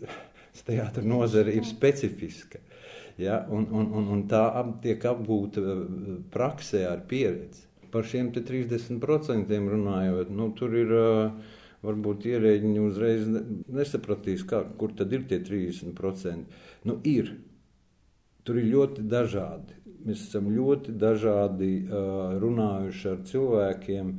teātra 0.67 1.01
nozare 1.09 1.57
ir 1.57 1.65
specifiska. 1.65 2.61
Ja, 3.17 3.41
un, 3.49 3.65
un, 3.65 3.89
un, 3.97 4.13
un 4.13 4.23
tā 4.29 4.43
ap, 4.61 4.75
tiek 4.85 5.01
apgūta 5.09 5.65
uh, 5.65 5.83
praksē 6.37 6.85
ar 6.91 7.01
pieredzi. 7.09 7.65
Par 7.93 8.05
šiem 8.09 8.29
30% 8.33 9.57
runājot, 9.73 10.29
nu, 10.37 10.53
tur 10.59 10.77
ir. 10.85 10.97
Uh, 11.01 11.59
varbūt 11.83 12.27
ierēģiņi 12.29 12.83
uzreiz 12.83 13.25
nesapratīs, 13.27 14.45
kā, 14.47 14.61
kur 14.79 14.93
tad 14.97 15.13
ir 15.15 15.25
tie 15.27 15.41
30%. 15.43 16.61
Nu, 16.87 16.99
ir. 17.07 17.31
Tur 18.43 18.59
ir 18.59 18.67
ļoti 18.73 19.05
dažādi. 19.07 19.77
Mēs 20.03 20.25
esam 20.27 20.49
ļoti 20.51 20.97
dažādi 20.99 21.69
uh, 21.85 22.35
runājuši 22.41 23.05
ar 23.13 23.21
cilvēkiem, 23.29 24.09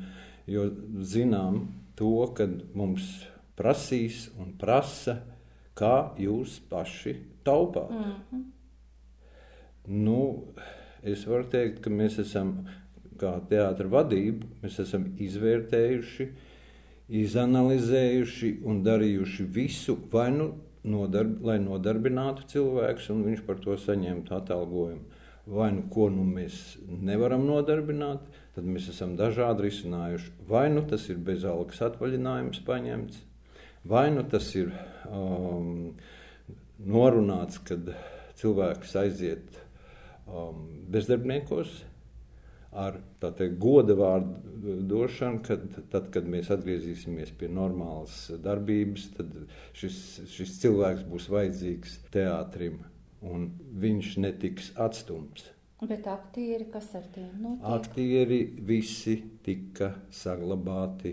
jo 0.49 0.65
zinām 1.05 1.59
to, 1.99 2.15
ka 2.37 2.47
mums 2.73 3.05
prasīs 3.59 4.31
un 4.41 4.55
prasa, 4.59 5.19
kā 5.77 6.15
jūs 6.19 6.57
paši 6.71 7.19
taupāt. 7.45 7.91
Mm 7.91 8.15
-hmm. 8.31 8.45
nu, 9.87 10.45
es 11.03 11.27
varu 11.27 11.45
teikt, 11.45 11.83
ka 11.85 11.91
mēs 11.91 12.19
esam, 12.19 12.67
kā 13.19 13.41
teātra 13.49 13.89
vadība, 13.89 14.47
mēs 14.63 14.81
esam 14.81 15.05
izvērtējuši 15.19 16.31
izanalizējuši 17.09 18.51
un 18.65 18.83
darījuši 18.85 19.45
visu, 19.53 19.99
vai 20.13 20.31
nu 20.33 20.49
nodarb, 20.85 21.41
lai 21.45 21.59
nodarbinātu 21.63 22.47
cilvēkus, 22.51 23.11
un 23.15 23.25
viņš 23.29 23.45
par 23.47 23.61
to 23.65 23.77
saņemtu 23.81 24.35
atalgojumu. 24.37 25.23
Vai 25.45 25.69
nu 25.77 25.85
ko 25.93 26.09
nu 26.09 26.25
mēs 26.25 26.79
nevaram 26.89 27.45
nodarbināt, 27.45 28.23
tad 28.55 28.65
mēs 28.65 28.89
esam 28.93 29.13
dažādi 29.19 29.67
risinājuši. 29.67 30.33
Vai 30.49 30.69
nu 30.73 30.85
tas 30.89 31.05
ir 31.13 31.21
bezalgas 31.21 31.83
atvaļinājums 31.85 32.63
paņemts, 32.65 33.19
vai 33.85 34.07
nu 34.15 34.25
tas 34.29 34.49
ir 34.57 34.73
um, 35.11 35.93
norunāts, 36.81 37.61
kad 37.69 37.93
cilvēks 38.41 38.97
aiziet 39.03 39.61
um, 40.25 40.65
bezdarbniekos 40.93 41.83
ar 42.75 42.99
teikt, 43.23 43.59
goda 43.63 43.95
vārdu 43.99 44.77
došanu, 44.91 45.43
kad, 45.47 45.65
tad, 45.93 46.11
kad 46.15 46.27
mēs 46.31 46.51
atgriezīsimies 46.55 47.33
pie 47.39 47.49
normālas 47.53 48.27
darbības, 48.45 49.09
tad 49.19 49.35
šis, 49.79 49.99
šis 50.35 50.57
cilvēks 50.63 51.05
būs 51.11 51.29
vajadzīgs 51.33 51.99
teātrim, 52.15 52.81
un 53.25 53.51
viņš 53.81 54.17
netiks 54.25 54.73
atstumts. 54.81 55.51
Bet 55.85 56.07
aktieri, 56.09 56.65
kas 56.73 56.89
ar 56.97 57.05
tiem 57.13 57.31
notiek? 57.43 57.65
Aktieri 57.77 58.41
visi 58.65 59.19
tika 59.45 59.91
saglabāti 60.15 61.13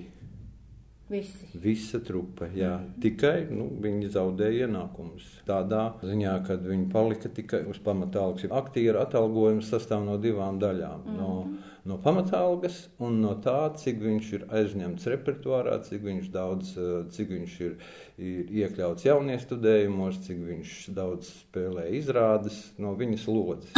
Visi. 1.11 1.47
Visa 1.53 1.99
trupa, 1.99 2.45
jā. 2.45 2.77
Mm 2.77 2.83
-hmm. 2.83 3.01
Tikai 3.01 3.47
nu, 3.49 3.65
viņi 3.83 4.09
zaudēja 4.09 4.67
ienākumus. 4.67 5.25
Tādā 5.47 5.81
ziņā, 6.03 6.35
ka 6.47 6.55
viņi 6.55 6.91
palika 6.91 7.29
tikai 7.29 7.65
uz 7.67 7.79
pamatālgas. 7.83 8.47
Aktieru 8.51 8.99
atalgojums 8.99 9.71
sastāv 9.73 10.05
no 10.05 10.17
divām 10.17 10.59
daļām. 10.59 11.01
Mm 11.05 11.11
-hmm. 11.11 11.17
no, 11.17 11.47
no 11.85 11.97
pamatālgas 11.97 12.87
un 12.99 13.21
no 13.21 13.33
tā, 13.35 13.75
cik 13.75 13.99
viņš 13.99 14.33
ir 14.33 14.45
aizņemts 14.49 15.07
repertuārā, 15.07 15.81
cik 15.83 16.01
viņš 16.03 16.31
daudz, 16.31 16.77
cik 17.09 17.29
viņš 17.29 17.59
ir, 17.61 17.75
ir 18.17 18.45
iekļauts 18.61 19.05
jauniestudējumos, 19.05 20.21
cik 20.27 20.37
viņš 20.37 20.89
daudz 20.95 21.27
spēlē 21.27 21.89
izrādes 21.99 22.71
no 22.77 22.95
viņas 22.95 23.27
lodzes. 23.27 23.73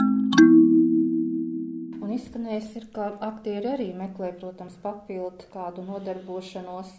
Un 2.04 2.12
izskanējis 2.12 2.76
ir, 2.76 2.88
ka 2.94 3.10
aktieri 3.20 3.68
arī 3.74 3.90
meklē, 3.98 4.34
protams, 4.40 4.78
papildu 4.84 5.50
kādu 5.54 5.82
nodarbošanos. 5.82 6.94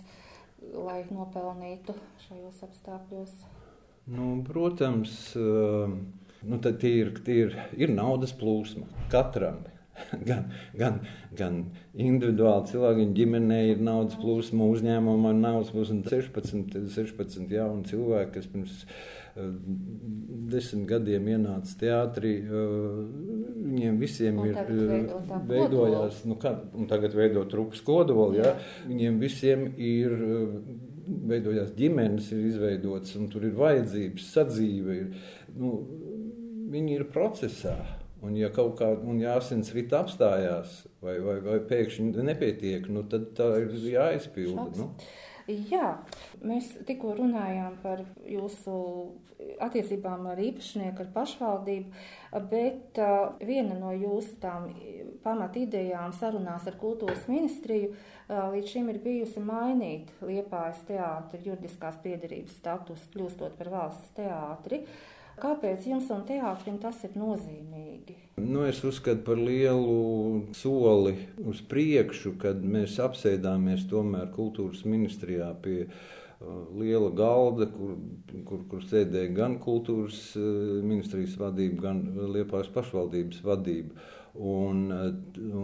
Lai 0.72 1.02
nopelnītu 1.10 1.94
šajos 2.26 2.64
apstākļos? 2.66 3.34
Nu, 4.14 4.42
protams, 4.46 5.14
eh, 5.36 5.94
nu, 6.44 6.58
tie 6.64 6.90
ir, 7.02 7.14
tie 7.24 7.38
ir, 7.46 7.56
ir 7.76 7.94
naudas 7.94 8.34
plūsma 8.36 8.88
katram. 9.12 9.62
Gan, 10.26 10.48
gan, 10.74 10.96
gan 11.38 11.58
individuāli 11.94 12.66
cilvēkiem, 12.66 13.12
ģimenei 13.14 13.68
ir 13.76 13.82
naudas 13.86 14.16
plūsma, 14.18 14.66
uzņēmumam 14.74 15.28
ir 15.30 15.38
naudas 15.38 15.70
plūsma. 15.70 16.00
16, 16.10 16.88
16 16.90 17.54
jauni 17.54 17.86
cilvēki, 17.86 18.32
kas 18.34 18.48
pirms 18.50 18.80
desmit 19.34 20.86
gadiem 20.88 21.28
ienāca 21.34 21.74
teātrī, 21.80 22.36
uh, 22.46 23.00
viņiem 23.64 23.98
visiem 23.98 24.38
un 24.38 24.50
ir 24.50 24.58
veidojās, 25.48 26.22
nu, 26.28 26.38
kā, 26.40 26.54
un 26.76 26.88
tagad 26.90 27.16
veido 27.18 27.42
trupas 27.50 27.82
kodoli, 27.84 28.42
ja? 28.42 28.54
viņiem 28.86 29.18
visiem 29.22 29.66
ir 29.74 30.14
veidojās 31.04 31.74
ģimenes, 31.76 32.30
ir 32.32 32.46
izveidotas, 32.48 33.16
un 33.18 33.28
tur 33.32 33.44
ir 33.48 33.58
vajadzības, 33.58 34.30
sadzīve. 34.36 34.96
Ir, 35.02 35.34
nu, 35.58 35.74
viņi 36.74 36.98
ir 36.98 37.06
procesā. 37.12 37.76
Un, 38.24 38.38
ja 38.40 38.48
kaut 38.54 38.78
kā 38.78 38.88
ja 39.20 39.34
asins 39.36 39.68
rīta 39.76 39.98
apstājās, 40.00 40.78
vai, 41.04 41.18
vai, 41.20 41.34
vai 41.44 41.58
pēkšņi 41.68 42.24
nepietiek, 42.24 42.86
nu, 42.88 43.02
tad 43.10 43.34
tā 43.36 43.50
ir 43.60 43.74
jāizpilda. 43.90 44.70
Nu. 44.78 44.86
Jā, 45.44 45.98
mēs 46.40 46.70
tikko 46.88 47.12
runājām 47.18 47.74
par 47.82 48.00
jūsu 48.24 48.74
attiecībām 49.60 50.24
ar 50.30 50.40
īpašnieku, 50.40 51.04
ar 51.04 51.10
pašvaldību, 51.12 52.04
bet 52.48 53.00
viena 53.44 53.76
no 53.76 53.90
jūsu 53.92 54.38
tām 54.40 54.70
pamat 55.24 55.58
idejām 55.60 56.14
sarunās 56.16 56.64
ar 56.70 56.78
kultūras 56.80 57.26
ministriju 57.28 57.92
līdz 58.54 58.72
šim 58.72 58.88
ir 58.94 59.02
bijusi 59.04 59.42
mainīt 59.44 60.14
Liepājas 60.24 60.80
teātra 60.88 61.42
juridiskās 61.44 62.00
piedarības 62.00 62.56
status, 62.62 63.04
kļūstot 63.12 63.58
par 63.58 63.72
valsts 63.74 64.14
teātri. 64.16 64.80
Kāpēc 65.40 65.86
jums 65.90 66.10
un 66.14 66.22
teātrim 66.28 66.76
tas 66.82 67.00
ir 67.06 67.14
nozīmīgi? 67.18 68.14
Nu, 68.38 68.64
es 68.66 68.80
uzskatu 68.86 69.24
par 69.26 69.38
lielu 69.38 70.44
soli 70.54 71.14
uz 71.42 71.62
priekšu, 71.70 72.36
kad 72.42 72.62
mēs 72.62 73.00
apsēdāmies 73.02 73.88
tomēr 73.90 74.28
kultūras 74.34 74.84
ministrijā 74.86 75.48
pie 75.62 75.76
uh, 75.84 75.96
liela 76.78 77.10
galda, 77.14 77.66
kur, 77.70 77.96
kur, 78.46 78.62
kur 78.70 78.84
sēdēja 78.86 79.32
gan 79.34 79.56
kultūras 79.62 80.20
uh, 80.38 80.44
ministrijas 80.86 81.34
vadība, 81.40 81.88
gan 81.88 82.04
Liepājas 82.34 82.70
pašvaldības 82.74 83.42
vadība. 83.46 84.06
Un, 84.34 84.84
uh, 84.90 85.08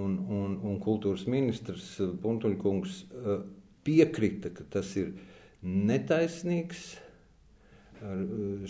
un, 0.01 0.17
un, 0.41 0.57
un 0.67 0.81
kultūras 0.83 1.29
ministrs 1.31 1.93
Puntuļkungs 2.23 3.05
piekrita, 3.87 4.51
ka 4.55 4.67
tas 4.79 4.95
ir 4.99 5.15
netaisnīgs 5.63 6.91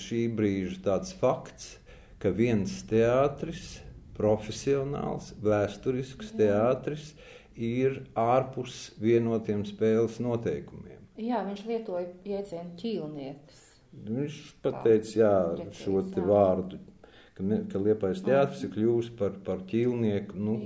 šī 0.01 0.25
brīža 0.35 0.81
tāds 0.85 1.13
fakts, 1.17 1.77
ka 2.21 2.33
viens 2.35 2.81
teātris, 2.91 3.81
profesionāls, 4.17 5.33
vēsturisks 5.41 6.35
teātris, 6.37 7.15
ir 7.57 8.03
ārpus 8.19 8.91
vienotiem 9.01 9.65
spēles 9.69 10.19
noteikumiem. 10.21 10.99
Jā, 11.21 11.43
viņš 11.47 11.65
lietoja 11.69 12.07
jēdzienu 12.25 12.77
ķīlnieks. 12.81 13.65
Viņš 14.07 14.37
pateica, 14.63 15.15
jā, 15.19 15.33
šo 15.81 16.03
te 16.13 16.23
vārdu, 16.25 16.79
ka, 17.35 17.45
ne, 17.45 17.63
ka 17.71 17.81
Liepais 17.83 18.23
teātris 18.25 18.63
ir 18.67 18.75
kļūst 18.77 19.17
par, 19.19 19.35
par 19.45 19.65
ķīlnieku, 19.69 20.39
nu, 20.39 20.59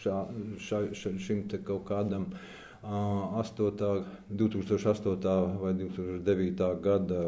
šā, 0.00 0.20
šā, 0.62 0.84
šā, 0.94 1.16
šim 1.20 1.42
te 1.50 1.58
kaut 1.66 1.88
kādam 1.88 2.28
uh, 2.30 2.46
8, 2.84 4.04
2008. 4.30 5.58
vai 5.60 5.74
2009. 5.74 6.80
gada 6.80 7.20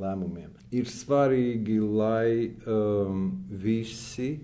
lēmumiem. 0.00 0.52
Ir 0.76 0.88
svarīgi, 0.90 1.78
lai 1.80 2.52
um, 2.68 3.28
visi 3.50 4.34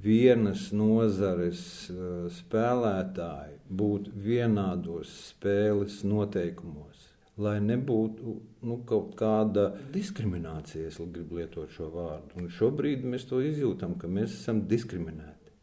vienas 0.00 0.70
nozares 0.76 1.62
uh, 1.92 2.28
spēlētāji 2.32 3.58
būtu 3.70 4.14
vienādos 4.24 5.12
spēles 5.30 6.00
noteikumos. 6.08 7.08
Lai 7.40 7.56
nebūtu 7.64 8.34
nu, 8.68 8.76
kaut 8.84 9.14
kāda 9.16 9.70
diskriminācija, 9.94 10.90
es 10.90 10.98
gribu 11.00 11.38
lietot 11.38 11.72
šo 11.72 11.88
vārdu. 11.94 12.36
Un 12.36 12.50
šobrīd 12.52 13.06
mēs 13.08 13.24
to 13.30 13.40
izjūtam, 13.44 13.94
ka 14.00 14.10
mēs 14.12 14.34
esam 14.42 14.66
diskriminēti. 14.68 15.54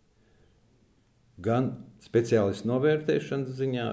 Gan 1.43 1.69
speciālistu 2.01 2.71
novērtēšanas 2.71 3.53
ziņā, 3.59 3.87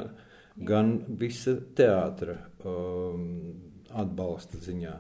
gan 0.65 0.95
visa 1.21 1.59
teātra 1.77 2.39
um, 2.65 3.64
atbalsta 3.95 4.61
ziņā. 4.63 4.95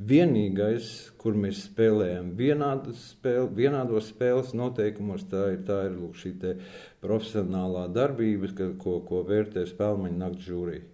Vienīgais, 0.00 1.10
kur 1.20 1.34
mēs 1.36 1.66
spēlējam 1.66 2.30
spēle, 2.96 3.50
vienādos 3.52 4.08
spēles 4.14 4.54
noteikumos, 4.56 5.26
tā 5.28 5.50
ir, 5.52 5.58
tā 5.68 5.82
ir 5.90 5.98
lūk, 5.98 6.16
šī 6.16 6.32
profesionālā 7.02 7.84
darbība, 7.92 8.48
ka, 8.56 8.70
ko, 8.80 9.00
ko 9.04 9.20
vērtē 9.28 9.66
spēļu 9.68 10.14
naktas 10.16 10.46
žūrija. 10.48 10.86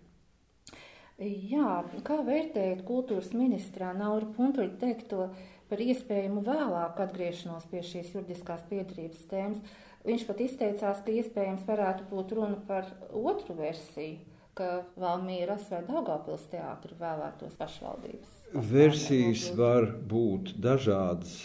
Jā, 1.22 1.78
kā 2.04 2.18
vērtējat 2.26 2.82
kultūras 2.84 3.30
ministrā 3.32 3.94
Nauru 3.96 4.34
Puntuļu 4.36 4.74
teikto 4.82 5.30
par 5.70 5.80
iespējamu 5.80 6.42
vēlāku 6.44 7.06
atgriešanos 7.06 7.70
pie 7.70 7.80
šīs 7.86 8.10
juridiskās 8.12 8.66
piedarības 8.68 9.22
tēmas? 9.30 9.62
Viņš 10.06 10.26
pat 10.28 10.42
izteicās, 10.44 11.00
ka 11.06 11.14
iespējams 11.14 11.64
varētu 11.66 12.04
būt 12.10 12.34
runa 12.36 12.58
par 12.68 12.90
otru 13.16 13.56
versiju, 13.56 14.18
ka 14.56 14.70
Valmīras 15.00 15.68
vai 15.72 15.82
Daugavpils 15.86 16.46
teātri 16.52 16.96
vēlētos 16.98 17.56
pašvaldības. 17.60 18.34
Versijas 18.70 19.50
var 19.58 19.90
būt 20.08 20.54
dažādas. 20.62 21.36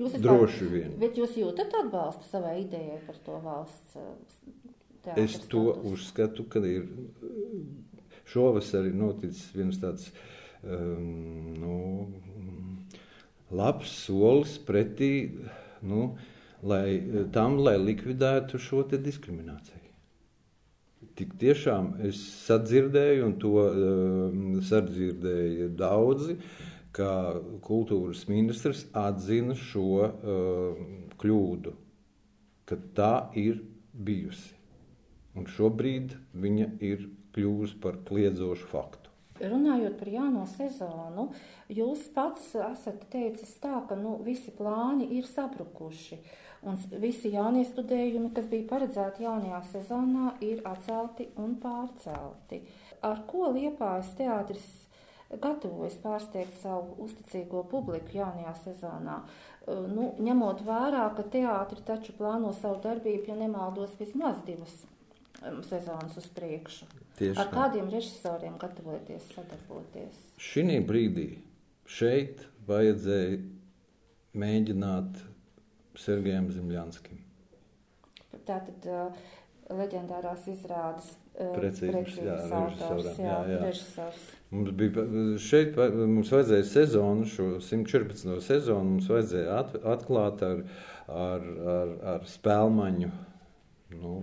Jūs 0.00 0.16
Droši 0.18 0.68
vien. 0.72 0.94
Bet 0.98 1.18
jūs 1.20 1.36
jūtat 1.38 1.74
atbalstu 1.84 2.26
savai 2.30 2.56
idejai 2.64 2.98
par 3.06 3.18
to 3.26 3.36
valsts 3.44 3.98
teātru 5.04 5.22
Es 5.22 5.36
to 5.38 5.66
statusu? 5.68 5.92
uzskatu, 5.92 6.46
ka 6.50 6.62
ir 6.66 6.88
šovasar 8.32 8.88
ir 8.88 8.96
noticis 8.98 9.52
viens 9.54 9.78
tāds 9.78 10.08
um, 10.64 11.54
nu, 11.60 11.76
labs 13.54 13.92
solis 14.06 14.56
pretī 14.66 15.12
nu, 15.84 16.14
lai, 16.64 16.98
tam, 17.34 17.58
lai 17.60 17.76
likvidētu 17.78 18.58
šo 18.58 18.82
te 18.88 18.98
diskrimināciju. 18.98 19.73
Tik 21.14 21.36
tiešām 21.38 21.92
es 22.08 22.18
sadzirdēju, 22.48 23.26
un 23.28 23.34
to 23.42 23.52
um, 23.62 24.40
sadzirdēja 24.66 25.68
daudzi, 25.78 26.38
ka 26.94 27.10
kultūras 27.62 28.24
ministrs 28.30 28.84
atzina 28.98 29.54
šo 29.58 29.86
uh, 30.02 30.82
kļūdu, 31.22 31.74
ka 32.66 32.78
tā 32.98 33.14
ir 33.38 33.62
bijusi. 33.94 34.54
Un 35.38 35.46
šobrīd 35.50 36.14
viņa 36.38 36.68
ir 36.86 37.08
kļuvusi 37.34 37.78
par 37.82 37.98
kliedzošu 38.06 38.70
faktu. 38.70 39.03
Runājot 39.40 39.96
par 39.98 40.08
jauno 40.12 40.44
sezonu, 40.46 41.28
jūs 41.68 42.06
pats 42.14 42.52
esat 42.54 43.02
teicis 43.10 43.56
tā, 43.62 43.80
ka 43.88 43.98
nu, 43.98 44.16
visi 44.22 44.54
plāni 44.54 45.10
ir 45.18 45.26
sabrukuši. 45.26 46.20
Un 46.64 46.78
visi 47.02 47.32
jaunie 47.34 47.64
studējumi, 47.68 48.30
kas 48.36 48.46
bija 48.48 48.68
paredzēti 48.70 49.26
jaunajā 49.26 49.60
sezonā, 49.72 50.30
ir 50.40 50.62
atcelti 50.64 51.28
un 51.36 51.58
pārcelti. 51.60 52.62
Ar 53.04 53.20
ko 53.28 53.50
Liepājas 53.52 54.14
teātris 54.16 54.70
gatavojas 55.42 55.98
pārsteigt 56.00 56.54
savu 56.62 56.94
uzticīgo 57.04 57.66
publiku 57.68 58.16
jaunajā 58.22 58.54
sezonā? 58.62 59.18
Uh, 59.18 59.54
Nu, 59.66 60.10
ņemot 60.20 60.60
vērā, 60.66 61.06
ka 61.16 61.24
teātri 61.32 61.80
taču 61.88 62.12
plāno 62.18 62.50
savu 62.52 62.82
darbību, 62.84 63.30
ja 63.30 63.36
nemaldos, 63.38 63.94
vismaz 64.00 64.42
divas 64.44 64.74
sezonas 65.70 66.18
uz 66.20 66.28
priekšu. 66.36 66.88
Tieši 67.18 67.38
Ar 67.38 67.46
tā. 67.46 67.54
kādiem 67.54 67.90
režisoriem 67.92 68.56
gatavoties 68.58 69.26
sadarboties? 69.36 70.22
Šī 70.42 70.80
brīdī 70.86 71.28
šeit 71.86 72.42
vajadzēja 72.66 73.38
mēģināt 74.34 75.20
Sergejam 76.00 76.48
Zemļanskim. 76.50 77.20
Tātad 78.48 78.88
uh, 78.90 79.28
leģendārās 79.70 80.48
izrādes 80.50 81.12
uh, 81.38 81.54
jā, 81.54 82.38
autors, 82.58 83.06
jā, 83.14 83.28
jā, 83.28 83.36
jā. 83.52 83.60
režisors. 83.62 84.24
Mums 84.54 84.72
bija 84.78 85.04
šeit, 85.42 85.78
mums 85.78 86.32
vajadzēja 86.34 86.66
sezonu, 86.72 87.28
šo 87.30 87.46
114. 87.62 88.34
sezonu, 88.44 88.96
mums 88.96 89.12
vajadzēja 89.12 89.60
at, 89.60 89.78
atklāt 89.94 90.42
ar, 90.46 90.64
ar, 91.06 91.46
ar, 91.76 91.94
ar 92.16 92.28
spēlmaņu. 92.34 93.12
Nu, 94.00 94.22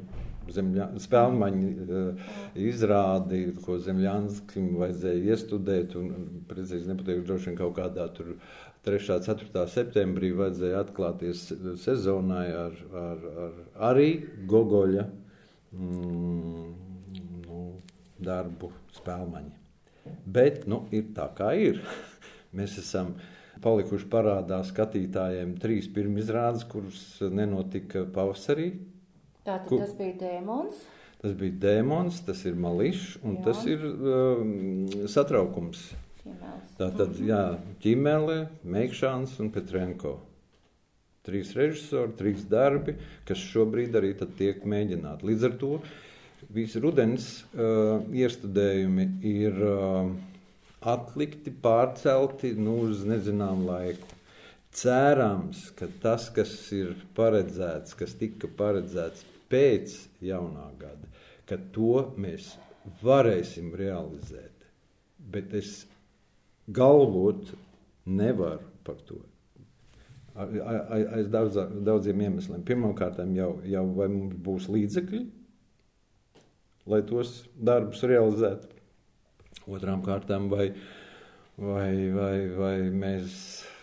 spēlmaņu 0.51 1.69
uh, 1.85 2.25
izrādi, 2.59 3.43
ko 3.63 3.77
Zemļanskim 3.81 4.73
vajadzēja 4.81 5.35
iestudēt, 5.35 5.95
un 5.99 6.43
precīzi 6.49 6.89
nepateiktu, 6.89 7.27
droši 7.27 7.51
vien 7.51 7.59
kaut 7.59 7.75
kādā 7.77 8.07
tur 8.15 8.35
3. 8.87 9.21
4. 9.21 9.65
septembrī 9.69 10.31
vajadzēja 10.33 10.81
atklāties 10.81 11.45
sezonai 11.83 12.47
ar, 12.63 12.77
ar, 12.97 13.25
ar 13.45 13.59
arī 13.91 14.07
Gogoļa 14.49 15.03
mm, 15.77 16.71
nu, 17.45 17.65
darbu 18.17 18.71
spēlmaņi. 18.97 19.53
Bet 20.25 20.65
nu, 20.69 20.87
ir 20.91 21.11
tā, 21.15 21.29
kā 21.37 21.53
ir. 21.61 21.83
Mēs 22.57 22.79
esam 22.81 23.13
palikuši 23.61 24.07
parādā 24.09 24.63
skatītājiem 24.65 25.53
trīs 25.61 25.85
pirmizrādes, 25.93 26.65
kuras 26.67 27.03
nenotika 27.21 28.07
pavasarī. 28.15 28.71
Tātad 29.45 29.69
Ku- 29.69 29.79
tas 29.81 29.93
bija 29.97 30.17
dēmons. 30.21 30.81
Tas 31.21 31.33
bija 31.37 31.57
dēmons, 31.61 32.23
tas 32.25 32.39
ir 32.49 32.57
mališs 32.57 33.19
un 33.21 33.37
Jā. 33.37 33.43
tas 33.45 33.65
ir 33.69 33.83
um, 33.85 34.55
satraukums. 35.09 35.83
Ķīmēls. 36.21 36.73
Tātad, 36.77 37.17
jā, 37.25 37.41
ķīmēlē, 37.81 38.37
Meikšāns 38.75 39.35
un 39.41 39.49
Petrenko. 39.53 40.15
Trīs 41.25 41.51
režisori, 41.53 42.15
trīs 42.17 42.45
darbi, 42.49 42.95
kas 43.29 43.41
šobrīd 43.51 43.97
arī 43.97 44.15
tiek 44.37 44.63
mēģināti. 44.65 45.27
Līdz 45.29 45.45
ar 45.49 45.57
to 45.61 45.75
visi 46.49 46.81
rudens 46.81 47.27
uh, 47.53 48.01
iestudējumi 48.09 49.07
ir 49.29 49.61
uh, 49.61 50.09
atlikti, 50.81 51.53
pārcelti 51.53 52.55
nu, 52.57 52.79
uz 52.89 53.05
nezināmu 53.05 53.69
laiku. 53.69 54.17
Cerams, 54.73 55.67
ka 55.77 55.89
tas, 56.01 56.29
kas 56.33 56.53
ir 56.73 56.95
paredzēts, 57.17 57.93
kas 57.99 58.15
tika 58.17 58.49
paredzēts 58.57 59.25
pēc 59.51 59.95
jaunā 60.23 60.69
gada, 60.79 61.09
ka 61.45 61.59
to 61.75 62.07
mēs 62.19 62.55
varēsim 63.03 63.73
realizēt. 63.77 64.65
Bet 65.31 65.53
es 65.53 65.83
galvot 66.73 67.51
nevaru 68.09 68.65
par 68.85 68.97
to. 69.05 69.19
Aiz 70.35 71.27
daudz, 71.31 71.59
daudziem 71.85 72.23
iemesliem. 72.25 72.63
Pirmkārt, 72.65 73.19
jau, 73.35 73.51
jau 73.67 73.85
vai 73.97 74.07
mums 74.11 74.37
būs 74.45 74.69
līdzekļi, 74.71 75.21
lai 76.91 77.01
tos 77.07 77.41
darbus 77.55 78.03
realizētu. 78.07 78.71
Otrām 79.69 80.01
kārtām, 80.05 80.47
vai, 80.49 80.71
vai, 81.59 81.91
vai, 82.15 82.37
vai 82.55 82.75
mēs 82.89 83.35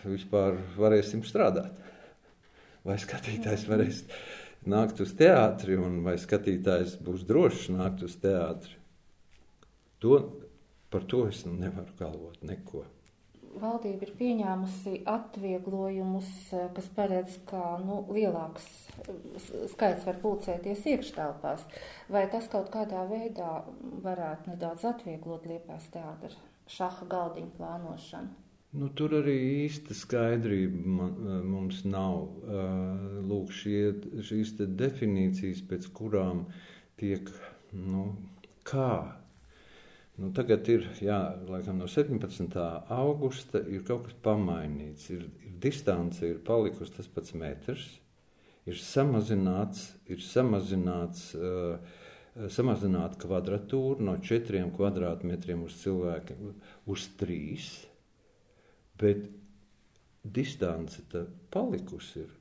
vispār 0.03 0.57
varēsim 0.75 1.21
strādāt. 1.27 1.77
Vai 2.83 2.97
skatītājs 2.99 3.67
varēs 3.69 4.03
nākt 4.67 4.99
uz 5.03 5.13
teātri, 5.15 5.77
un 5.79 6.01
vai 6.03 6.17
skatītājs 6.19 6.97
būs 7.05 7.25
drošs 7.29 7.69
nākt 7.75 8.03
uz 8.07 8.15
teātri. 8.19 8.75
To, 9.99 10.19
par 10.89 11.03
to 11.11 11.27
es 11.27 11.43
nevaru 11.45 11.93
galvot 11.99 12.39
neko. 12.43 12.85
Valdība 13.59 14.05
ir 14.05 14.11
pieņēmusi 14.15 14.99
atvieglojumus, 15.09 16.29
eh, 16.53 16.67
kas 16.75 16.89
paredz, 16.95 17.39
ka 17.49 17.79
nu, 17.81 18.03
lielāks 18.13 18.67
eh, 19.01 19.65
skaits 19.73 20.05
var 20.05 20.19
pulcēties 20.21 20.85
iekštelpās. 20.93 21.65
Vai 22.13 22.27
tas 22.31 22.47
kaut 22.51 22.69
kādā 22.73 23.07
veidā 23.09 23.63
varētu 24.05 24.53
nedaudz 24.53 24.85
atvieglot 24.85 25.49
liepās 25.49 25.89
teātra 25.91 26.31
šaha 26.69 27.09
galdiņu 27.09 27.51
plānošanu? 27.57 28.48
Nu, 28.69 28.85
tur 28.93 29.15
arī 29.17 29.33
īsta 29.65 29.95
skaidrība 29.97 30.91
man, 30.93 31.13
mums 31.49 31.79
nav. 31.89 32.19
Uh, 32.45 33.15
Lūk, 33.25 33.49
šie, 33.55 33.95
šīs 34.25 34.51
definīcijas, 34.77 35.63
pēc 35.65 35.87
kurām 35.97 36.43
tiek, 37.01 37.31
nu, 37.73 38.11
kā. 38.69 38.91
Nu, 40.21 40.29
tagad 40.37 40.69
ir, 40.69 40.85
jā, 41.01 41.17
laikam 41.49 41.81
no 41.81 41.89
17. 41.89 42.59
augusta 42.93 43.63
ir 43.65 43.81
kaut 43.89 44.05
kas 44.05 44.21
pamainīts. 44.29 45.09
Ir, 45.17 45.25
ir 45.49 45.57
distance 45.65 46.21
ir 46.29 46.37
palikusi 46.45 46.93
tas 46.99 47.09
pats 47.09 47.33
metrs, 47.33 47.89
ir 48.69 48.77
samazināts, 48.77 49.95
ir 50.13 50.21
samazināts, 50.21 51.31
uh, 51.41 52.45
samazināta 52.53 53.17
kvadratūra 53.25 54.11
no 54.11 54.19
4 54.21 54.67
kvadrātmetriem 54.77 55.65
uz 55.65 55.81
cilvēku 55.81 56.53
uz 56.85 57.09
3 57.17 57.88
bet 58.99 59.27
distance 60.23 61.03
tā 61.11 61.23
palikusi 61.53 62.23
ir. 62.25 62.35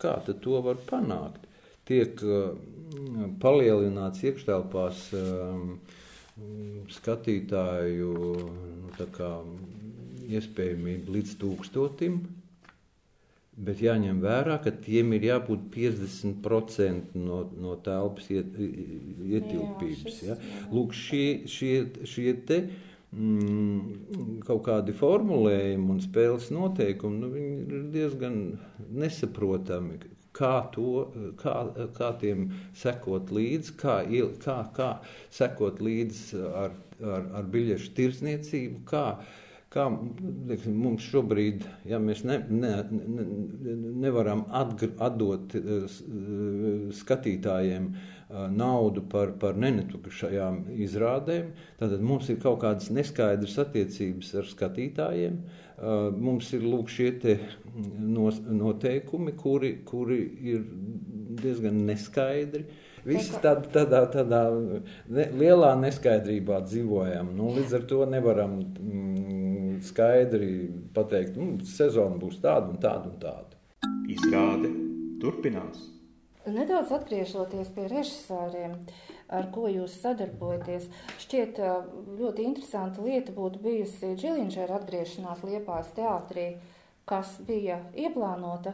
Kā 0.00 0.16
tad 0.24 0.40
to 0.44 0.60
var 0.64 0.80
panākt? 0.88 1.46
Tiek 1.88 2.20
uh, 2.24 2.52
palielināts 3.42 4.22
iekštelpās 4.24 5.08
um, 5.18 5.78
skatītāju 6.90 8.12
nu, 8.40 9.06
kā, 9.14 9.30
iespējamība 10.30 11.16
līdz 11.16 11.34
tūkstotim, 11.40 12.20
bet 13.60 13.82
jāņem 13.84 14.20
vērā, 14.22 14.60
ka 14.64 14.72
tiem 14.84 15.12
ir 15.16 15.26
jābūt 15.28 15.66
50% 15.74 17.16
no, 17.18 17.42
no 17.60 17.74
telpas 17.84 18.30
iet, 18.32 18.54
ietilpības. 18.56 20.04
šis, 20.06 20.22
Ja? 20.30 20.36
jā. 20.38 20.62
Lūk, 20.72 20.94
šie, 20.96 21.26
šie, 21.50 21.74
šie 22.08 22.32
te 22.48 22.62
mm, 22.62 22.89
kaut 23.10 24.62
kādi 24.68 24.94
formulējumi 24.94 25.90
un 25.96 26.00
spēles 26.02 26.50
noteikumi 26.54 27.18
nu, 27.18 27.30
ir 27.34 27.84
diezgan 27.94 28.40
nesaprotami. 28.94 29.98
Kā, 30.30 30.70
to, 30.70 31.08
kā, 31.40 31.54
kā 31.96 32.12
tiem 32.20 32.46
sekot 32.78 33.32
līdzi, 33.34 33.74
kā, 33.80 33.96
kā, 34.44 34.58
kā 34.76 34.90
sekot 35.34 35.82
līdzi 35.82 36.38
ar, 36.46 36.76
ar, 37.02 37.26
ar 37.40 37.48
biļešu 37.50 37.90
tirdzniecību, 37.96 38.84
kā, 38.86 39.02
kā 39.74 39.88
lieksim, 39.90 40.78
mums 40.78 41.08
šobrīd, 41.10 41.66
ja 41.90 41.98
mēs 41.98 42.22
ne, 42.30 42.38
ne, 42.46 42.72
ne, 42.94 43.26
nevaram 44.06 44.46
atgr, 44.62 44.94
atdot 45.02 45.58
skatītājiem 47.02 47.90
naudu 48.30 49.02
par, 49.10 49.32
par 49.40 49.56
nenetukušajām 49.58 50.62
izrādēm, 50.84 51.50
tad 51.80 51.96
mums 52.04 52.28
ir 52.30 52.38
kaut 52.42 52.60
kādas 52.62 52.90
neskaidras 52.94 53.56
attiecības 53.64 54.34
ar 54.38 54.48
skatītājiem. 54.50 55.40
Mums 56.20 56.52
ir 56.54 56.66
lūk 56.66 56.92
šie 56.92 57.10
noteikumi, 58.52 59.34
kuri, 59.40 59.72
kuri 59.88 60.20
ir 60.52 60.64
diezgan 61.40 61.84
neskaidri. 61.88 62.66
Visi 63.04 63.32
tādā, 63.40 63.64
tādā, 63.72 64.00
tādā 64.12 64.40
ne, 65.08 65.24
lielā 65.40 65.72
neskaidrībā 65.80 66.60
dzīvojam. 66.66 67.30
Nu, 67.36 67.48
līdz 67.56 67.78
ar 67.78 67.86
to 67.88 68.02
nevaram 68.10 68.58
mm, 68.60 69.78
skaidri 69.88 70.50
pateikt, 70.94 71.32
ka 71.32 71.40
mm, 71.40 71.70
sezona 71.70 72.20
būs 72.20 72.42
tāda 72.44 72.74
un 72.74 72.82
tāda 72.82 73.08
un 73.08 73.16
tāda. 73.22 73.56
Izrāde 74.12 74.74
turpinās. 75.22 75.99
Nedaudz 76.48 76.88
atgriežoties 76.96 77.68
pie 77.74 77.82
režisoriem, 77.90 78.78
ar 79.28 79.50
ko 79.52 79.66
jūs 79.68 79.98
sadarbojaties, 80.00 80.86
šķiet 81.20 81.60
ļoti 82.16 82.46
interesanta 82.48 83.04
lieta 83.04 83.34
būtu 83.36 83.60
bijusi 83.60 84.14
Džiliņģera 84.16 84.78
atgriešanās 84.80 85.44
Liepājas 85.44 85.92
teātrī, 85.98 86.46
kas 87.04 87.34
bija 87.44 87.82
ieplānota. 87.92 88.72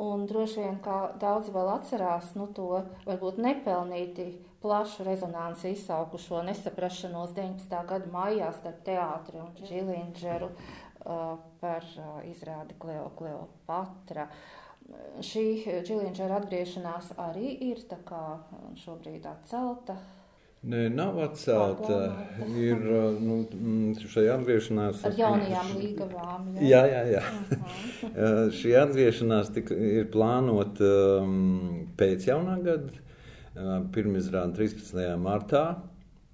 Un 0.00 0.24
droši 0.28 0.64
vien, 0.64 0.80
kā 0.84 1.12
daudzi 1.20 1.52
vēl 1.52 1.68
atcerās, 1.74 2.32
nu, 2.38 2.48
to 2.56 2.80
varbūt 3.04 3.38
nepelnīti 3.44 4.30
plašu 4.64 5.04
rezonanci 5.04 5.74
izsaukušo 5.76 6.40
nesaprašanos 6.48 7.36
19. 7.36 7.78
gada 7.92 8.10
maijā 8.12 8.48
starp 8.56 8.80
teātri 8.88 9.40
un 9.44 9.52
Džiliņģeru 9.60 10.48
uh, 10.48 11.22
par 11.60 11.88
izrādi 12.24 12.76
Kleo 12.80 13.10
Kleopatra. 13.20 14.30
Uh, 14.32 14.63
šī 15.24 15.46
Džiliņģera 15.86 16.42
atgriešanās 16.42 17.14
arī 17.20 17.54
ir 17.70 17.80
šobrīd 18.82 19.26
atcelta. 19.30 19.96
Nē, 20.64 20.86
nav 20.88 21.18
atcelta. 21.20 21.96
Ir 22.56 22.80
nu, 23.20 23.42
šī 24.00 24.24
atgriešanās 24.32 25.02
ar 25.04 25.16
jaunajām 25.18 25.72
līgavām. 25.76 26.46
Jā, 26.56 26.80
jā, 26.88 27.02
jā. 27.12 27.20
jā. 27.20 27.58
-huh. 28.00 28.52
šī 28.60 28.72
atgriešanās 28.80 29.52
tika, 29.52 29.76
ir 29.76 30.08
plānota 30.14 30.92
um, 31.20 31.84
pēc 32.00 32.30
jaunā 32.30 32.56
gada, 32.64 33.04
pirmizrāda 33.92 34.56
13. 34.56 35.04
martā. 35.20 35.66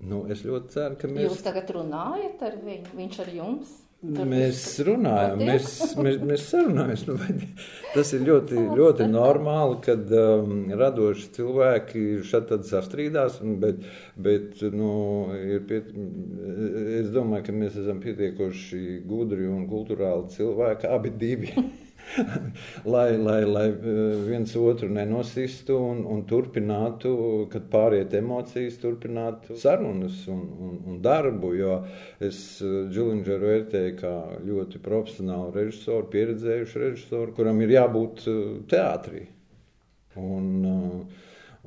Nu, 0.01 0.23
es 0.33 0.47
ļoti 0.47 0.73
ceru, 0.73 0.97
ka 0.97 1.11
mēs. 1.11 1.27
Jūs 1.27 1.43
tagad 1.45 1.75
runājat 1.75 2.43
ar 2.47 2.55
viņu, 2.65 2.95
viņš 2.97 3.19
ar 3.27 3.35
jums? 3.35 3.75
Mēs 4.01 4.63
runājam, 4.87 5.43
mēs, 5.45 5.67
mēs, 6.01 6.15
mēs 6.25 6.45
sarunājamies. 6.49 7.03
Nu, 7.05 7.19
tas 7.93 8.13
ir 8.17 8.23
ļoti, 8.25 8.63
ļoti 8.79 9.09
normāli, 9.13 9.77
kad 9.85 10.09
um, 10.17 10.55
radoši 10.73 11.27
cilvēki 11.37 12.05
šeit 12.25 12.55
sastrīdās. 12.71 13.37
Bet, 13.61 13.85
bet 14.17 14.65
nu, 14.73 14.95
pie, 15.69 15.83
es 17.03 17.13
domāju, 17.13 17.45
ka 17.51 17.57
mēs 17.61 17.77
esam 17.83 18.01
pietiekoši 18.01 19.03
gudri 19.05 19.51
un 19.53 19.69
kultūrāli 19.69 20.33
cilvēki, 20.33 20.89
abi 20.97 21.13
divi. 21.21 21.53
lai, 22.85 23.17
lai, 23.17 23.45
lai 23.45 23.69
eh, 23.69 24.17
viens 24.27 24.55
otru 24.57 24.89
nenosistu 24.93 25.77
un, 25.79 26.03
un 26.11 26.23
turpinātu, 26.29 27.13
kad 27.53 27.69
pāriet 27.73 28.15
emocijas, 28.19 28.79
turpinātu 28.83 29.57
sarunas 29.61 30.23
un, 30.31 30.43
un, 30.67 30.79
un 30.91 31.01
darbu. 31.05 31.53
Jo 31.59 31.77
es 32.23 32.41
Džulindžeru 32.63 33.47
eh, 33.47 33.53
vērtēju 33.55 33.99
kā 34.01 34.15
ļoti 34.47 34.83
profesionālu 34.85 35.53
režisoru, 35.57 36.09
pieredzējušu 36.15 36.85
režisoru, 36.85 37.35
kuram 37.37 37.63
ir 37.65 37.77
jābūt 37.79 38.27
eh, 38.27 38.41
teātrī. 38.71 39.27
Un, 40.21 40.65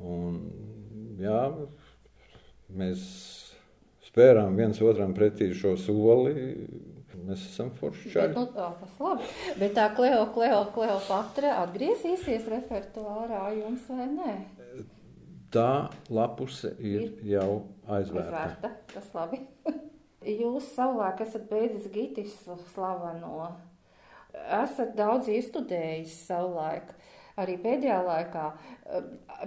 un, 0.04 0.34
jā, 1.16 1.44
mēs 2.76 3.06
spērām 4.10 4.58
viens 4.58 4.78
otram 4.84 5.14
pretī 5.16 5.48
šo 5.56 5.78
soli 5.80 6.34
Mēs 7.24 7.44
esam 7.48 7.70
forši 7.78 8.12
čaļi. 8.12 8.34
Nu, 8.36 8.44
tā, 8.52 8.68
tas 8.80 8.98
labi. 9.00 9.28
Bet 9.60 9.74
tā 9.78 9.86
Kleo, 9.96 10.26
Kleo, 10.34 10.60
Kleopatra 10.74 11.54
atgriezīsies 11.62 12.48
repertuārā 12.52 13.46
jums 13.56 13.86
vai 13.88 14.08
nē? 14.12 14.34
Tā 15.54 15.70
lapuse 16.10 16.74
ir, 16.82 17.06
ir 17.06 17.34
jau 17.36 17.48
aizvērta. 17.86 18.42
aizvērta. 18.42 18.72
Tas 18.92 19.12
labi. 19.16 19.40
Jūs 20.42 20.72
savulaik 20.74 21.20
esat 21.24 21.46
beidzis 21.50 21.88
Gitis 21.92 22.36
slaveno. 22.74 23.52
Esat 24.34 24.96
daudz 24.98 25.28
izstudējis 25.30 26.16
savulaik 26.26 26.94
arī 27.40 27.56
pēdējā 27.62 27.98
laikā, 28.06 28.44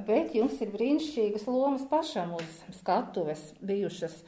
bet 0.07 0.35
jums 0.35 0.59
ir 0.63 0.71
brīnišķīgas 0.73 1.47
lomas 1.49 1.85
pašam 1.91 2.33
uz 2.37 2.59
skatuves 2.81 3.51
bijušas. 3.63 4.21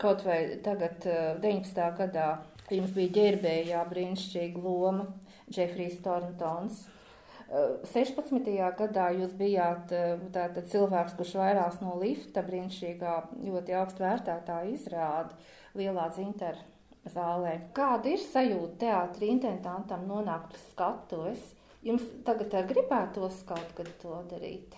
Kaut 0.00 0.24
vai 0.26 0.58
tagad, 0.64 1.04
19. 1.40 1.84
gadā, 1.96 2.28
Jums 2.68 2.92
bija 2.92 3.14
ģērbējā 3.16 3.82
brīnišķīga 3.88 4.60
loma, 4.60 5.06
Džefrijs 5.48 6.00
Torntons. 6.04 6.86
16. 7.48 8.44
gadā 8.76 9.06
jūs 9.16 9.30
bijāt 9.38 9.92
tātad 10.34 10.66
cilvēks, 10.68 11.14
kurš 11.16 11.30
vairās 11.40 11.78
no 11.80 11.94
lifta 11.96 12.42
brīnišķīgā, 12.44 13.14
ļoti 13.46 13.76
augstu 13.78 14.04
vērtētā 14.04 14.58
izrāda 14.68 15.32
lielā 15.78 16.10
dzintara 16.12 17.08
zālē. 17.08 17.54
Kāda 17.72 18.12
ir 18.12 18.20
sajūta 18.20 18.76
teātri 18.82 19.32
intendantam 19.32 20.04
nonākt 20.10 20.58
uz 20.58 20.66
skatuves? 20.74 21.40
Jums 21.86 22.04
tagad 22.26 22.52
ar 22.58 22.68
gribētos 22.68 23.40
kaut 23.48 23.72
kad 23.78 23.88
to 24.02 24.20
darīt? 24.28 24.76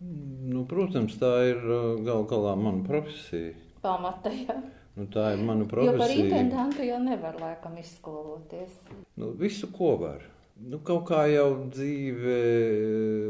Nu, 0.00 0.64
protams, 0.68 1.16
tā 1.20 1.32
ir 1.50 1.60
gal 2.06 2.24
galā 2.30 2.56
mana 2.56 2.84
profesija. 2.88 3.52
Pamata, 3.84 4.32
jā. 4.32 4.56
Nu, 4.96 5.04
tā 5.12 5.30
ir 5.34 5.42
mana 5.44 5.66
profesija. 5.68 5.92
Jo 5.92 6.00
par 6.00 6.12
intendantu 6.16 6.84
jau 6.86 7.00
nevar 7.04 7.36
laikam 7.40 7.76
izskoloties. 7.80 8.78
Nu, 9.20 9.34
visu, 9.36 9.68
ko 9.72 9.90
var. 10.00 10.22
Nu, 10.56 10.80
kaut 10.80 11.04
kā 11.10 11.26
jau 11.28 11.50
dzīve 11.68 12.38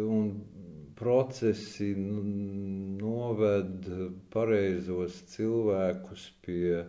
un 0.07 0.29
procesi 0.96 1.90
noved 1.98 3.88
pareizos 4.33 5.18
cilvēkus 5.35 6.29
pie 6.46 6.85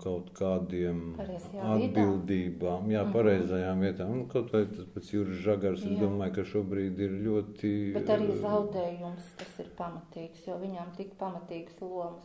kaut 0.00 0.30
kādiem 0.38 1.00
Pareizajā 1.18 1.64
atbildībām, 1.74 2.86
jā, 2.88 3.02
Mhm. 3.04 3.12
pareizajām 3.12 3.80
vietām. 3.84 4.12
Nu, 4.16 4.24
kaut 4.26 4.52
vai 4.52 4.64
tas 4.66 4.86
pats 4.94 5.10
Juris 5.12 5.42
Žagars, 5.44 5.82
es 5.84 5.92
Jā. 5.92 6.00
domāju, 6.00 6.34
ka 6.34 6.44
šobrīd 6.48 6.98
ir 6.98 7.10
ļoti... 7.26 7.92
Bet 7.92 8.08
arī 8.08 8.30
zaudējums 8.40 9.26
tas 9.36 9.58
ir 9.60 9.68
pamatīgs, 9.76 10.46
jo 10.48 10.56
viņām 10.62 10.96
tik 10.96 11.12
pamatīgas 11.20 11.80
lomas. 11.82 12.24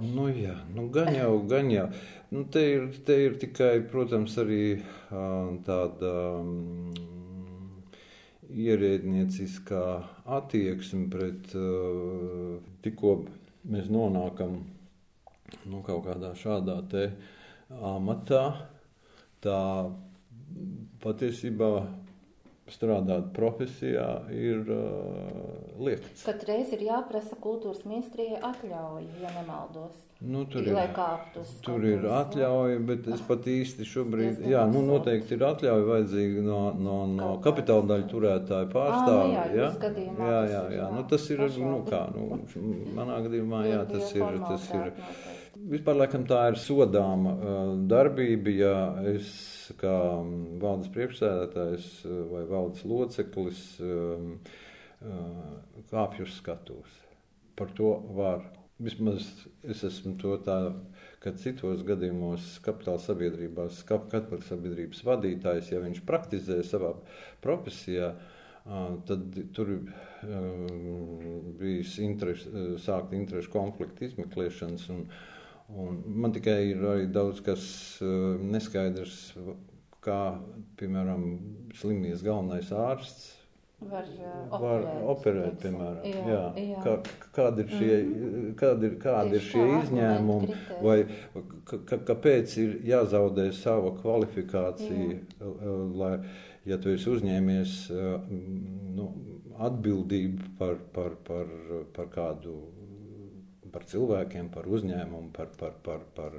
Nu, 0.00 0.28
jā, 0.32 0.56
nu, 0.74 0.88
gan 0.88 1.12
jau, 1.14 1.38
gan 1.46 1.70
jau. 1.70 1.88
Nu, 2.30 2.44
te, 2.44 2.60
ir, 2.76 2.88
te 3.04 3.18
ir 3.26 3.36
tikai, 3.38 3.82
protams, 3.90 4.36
arī 4.38 4.80
tāda 5.10 6.12
mm, 6.42 6.94
ierēdnieciskā 8.54 9.84
attieksme 10.26 11.08
pret 11.10 11.54
uh, 11.58 12.58
tikko 12.84 13.24
mēs 13.68 13.88
nonākam 13.92 14.62
nu, 15.66 15.82
kaut 15.86 16.04
kādā 16.06 16.34
šādā 16.38 16.78
te 16.90 17.08
amatā. 17.80 18.44
Tā 19.44 19.60
patiesībā 21.04 21.70
strādāt 22.72 23.28
profesijā 23.36 24.06
ir 24.32 24.62
uh, 24.72 25.82
liekts. 25.84 26.24
Katreiz 26.24 26.72
ir 26.72 26.86
jāprasa 26.86 27.36
kultūras 27.40 27.84
ministrijai 27.84 28.40
atļauja, 28.40 29.10
ja 29.20 29.32
nemaldos. 29.36 29.98
Nu, 30.24 30.46
tur 30.48 30.64
ir, 30.64 30.72
Lai 30.72 30.86
kāptu 30.94 31.42
uz 31.42 31.50
tur 31.66 31.82
ir 31.84 31.98
skatuves, 31.98 32.14
atļauja, 32.22 32.78
bet 32.88 33.08
es 33.12 33.20
pat 33.26 33.44
īsti 33.50 33.84
šobrīd, 33.90 34.40
jā, 34.48 34.62
nu 34.70 34.80
noteikti 34.86 35.36
ir 35.36 35.44
atļauja 35.44 35.84
vajadzīga 35.90 36.44
no, 36.46 36.60
no, 36.80 36.96
no 37.10 37.28
kapitāla 37.44 37.84
daļu 37.90 38.08
turētāju 38.14 38.70
Ā, 38.70 38.72
pārstāvja. 38.72 39.44
nu 39.50 39.58
jā, 39.60 39.68
gadījumā 39.84 40.30
jā, 40.30 40.38
tas 40.40 40.54
jā, 40.54 40.62
ir, 40.62 40.78
jā. 40.78 40.80
jā, 40.80 40.88
Nu, 40.94 41.04
tas 41.12 41.28
ir, 41.34 41.44
nu 41.66 41.76
kā, 41.90 42.02
nu, 42.14 42.40
manā 42.96 43.20
gadījumā, 43.26 43.64
jā, 43.68 43.84
tas 43.90 44.14
ir, 44.16 44.24
tas 44.46 44.70
ir. 44.70 44.88
formalitāte 44.88 44.94
noteikti. 44.94 45.33
Vispār, 45.64 45.96
laikam, 45.96 46.26
tā 46.28 46.42
ir 46.50 46.58
sodāma 46.60 47.30
uh, 47.32 47.70
darbība, 47.88 48.52
ja 48.52 48.74
es 49.14 49.28
kā 49.80 49.94
mm, 50.20 50.58
valdes 50.60 50.90
priekšsēdētājs 50.92 51.86
uh, 52.04 52.18
vai 52.28 52.42
valdes 52.50 52.82
loceklis 52.84 53.62
um, 53.80 54.34
uh, 55.00 55.80
kāpju 55.88 56.26
uz 56.28 56.36
skatuves. 56.36 57.00
Par 57.56 57.72
to 57.78 57.94
var. 58.18 58.44
Vismaz 58.82 59.28
es 59.70 59.84
esmu 59.86 60.16
to 60.18 60.34
tā, 60.44 60.58
ka 61.22 61.30
citos 61.38 61.84
gadījumos 61.86 62.56
kapitāla 62.64 63.00
sabiedrībās, 63.00 63.84
kapitāla 63.86 64.42
sabiedrības 64.44 65.04
vadītājs, 65.06 65.70
ja 65.70 65.80
viņš 65.84 66.00
praktizē 66.08 66.58
savā 66.66 66.90
profesijā, 67.44 68.10
Tad 69.04 69.34
tur 69.52 69.70
bija 71.60 71.82
interes, 72.00 72.46
sākt 72.80 73.12
interešu 73.12 73.50
konfliktu 73.52 74.06
izmeklēšanas. 74.06 74.86
Un, 74.94 75.02
un 75.68 76.02
man 76.06 76.34
tikai 76.34 76.58
ir 76.72 76.82
arī 76.94 77.06
daudz 77.12 77.40
kas 77.44 77.64
neskaidrs, 78.00 79.20
kā, 80.04 80.20
piemēram, 80.80 81.24
slimnīcas 81.78 82.24
galvenais 82.26 82.68
ārsts 82.74 83.32
var, 83.90 84.04
uh, 84.04 84.60
var 84.60 84.84
operēt, 84.84 85.02
operēt, 85.12 85.58
piemēram. 85.62 86.06
Jā, 86.08 86.22
Jā, 86.28 86.42
jā. 86.62 86.82
Kā, 86.84 86.94
kādi 87.36 87.64
ir 87.64 87.74
šie, 87.74 87.98
kādi 88.60 88.88
ir, 88.90 88.96
kādi 89.02 89.38
ir 89.38 89.44
Tieši 89.44 89.52
šie 89.52 89.64
tā, 89.64 89.80
izņēmumi, 89.82 90.58
vai 90.84 90.96
ka, 91.68 91.80
ka, 91.90 92.00
kāpēc 92.12 92.56
ir 92.62 92.74
jāzaudē 92.88 93.48
sava 93.56 93.94
kvalifikācija, 93.98 95.20
Jā. 95.40 95.76
lai, 96.00 96.14
ja 96.68 96.80
tu 96.80 96.94
esi 96.94 97.10
uzņēmies 97.12 97.76
nu, 98.96 99.10
atbildību 99.64 100.54
par, 100.58 100.78
par, 100.94 101.18
par, 101.26 101.50
par 101.96 102.10
kādu, 102.14 102.56
par 103.74 103.86
cilvēkiem, 103.90 104.48
par 104.54 104.68
uzņēmumu, 104.70 105.32
par, 105.36 105.50
par, 105.60 105.74
par, 105.84 106.06
par, 106.16 106.38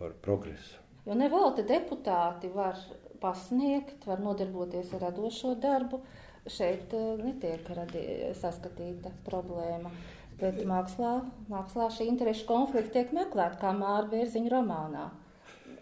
par 0.00 0.16
progresu. 0.24 0.80
Jo 1.06 1.16
nevelti 1.18 1.64
deputāti 1.66 2.50
var 2.54 2.78
pasniegt, 3.22 4.06
var 4.06 4.22
nodarboties 4.22 4.92
ar 4.96 5.08
radošo 5.08 5.54
darbu. 5.62 6.02
Šeit 6.50 6.90
uh, 6.98 7.14
netiek 7.22 7.68
radi, 7.70 8.02
saskatīta 8.38 9.12
problēma. 9.26 9.92
Bet 10.40 10.58
mākslā, 10.66 11.20
mākslā 11.52 11.86
šī 11.94 12.08
interešu 12.10 12.48
konflikta 12.48 12.96
tiek 12.96 13.12
meklēta 13.14 13.60
kā 13.60 13.70
Māra 13.78 14.08
Bērziņa 14.10 14.50
romānā. 14.50 15.04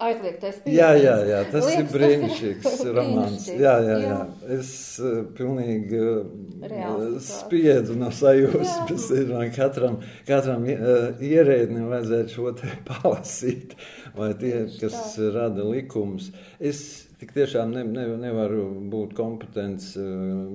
Aizliegtais 0.01 0.59
Jā, 0.65 0.91
jā, 0.97 1.13
pieejams. 1.15 1.29
jā, 1.29 1.41
tas 1.53 1.67
Liekas, 1.67 1.81
ir 1.81 1.89
brīnišķīgs 1.95 2.79
romāns. 2.97 3.47
brīnišķīgs, 3.49 3.61
Jā, 3.61 3.75
jā, 3.85 3.97
jā. 4.07 4.19
Es 4.57 4.71
uh, 5.05 5.19
pilnīgi 5.37 6.01
uh, 6.01 7.19
spiedu 7.25 7.97
no 8.01 8.09
sajūsmas. 8.15 9.07
Ir 9.19 9.33
man 9.35 9.53
Katram, 9.55 9.99
katram 10.29 10.65
uh, 10.73 11.21
ierēdnim 11.21 11.91
vajadzētu 11.93 12.35
šo 12.37 12.55
te 12.63 12.73
palasīt, 12.89 13.77
vai 14.17 14.31
tie, 14.41 14.55
kas 14.81 14.97
tā. 15.19 15.29
rada 15.37 15.67
likumus. 15.69 16.31
Es 16.59 16.83
tik 17.21 17.35
tiešām 17.37 17.75
ne, 17.77 17.85
ne, 17.85 18.07
nevaru 18.25 18.65
būt 18.93 19.13
kompetents 19.19 19.93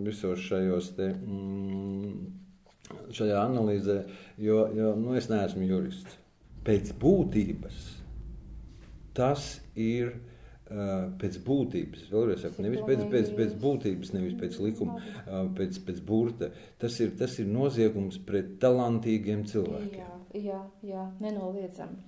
visos 0.06 0.42
šajos 0.50 0.94
te. 0.98 1.12
Mm, 1.14 2.16
šajā 3.16 3.38
analīzē, 3.42 4.00
jo, 4.42 4.66
jo 4.74 4.92
nu, 4.98 5.14
es 5.18 5.30
neesmu 5.32 5.66
jurists. 5.70 6.18
Pēc 6.66 6.92
būtības 7.02 7.84
tas 9.16 9.60
ir 9.80 10.12
uh, 10.14 11.12
pēc 11.22 11.40
būtības. 11.46 12.08
Vēlreiz 12.12 12.44
saku, 12.44 12.66
nevis 12.66 12.84
pēc, 12.88 13.06
pēc, 13.12 13.32
pēc 13.38 13.54
būtības, 13.62 14.14
nevis 14.16 14.36
pēc 14.40 14.60
likuma, 14.64 14.98
uh, 15.00 15.46
pēc, 15.58 15.80
pēc 15.88 16.02
burta. 16.06 16.52
Tas 16.82 17.00
ir, 17.04 17.16
tas 17.20 17.38
ir 17.42 17.50
noziegums 17.52 18.20
pret 18.28 18.58
talantīgiem 18.64 19.46
cilvēkiem. 19.52 20.02
Jā, 20.02 20.50
jā, 20.50 20.62
jā 20.86 21.08
nenoliedzami. 21.24 22.02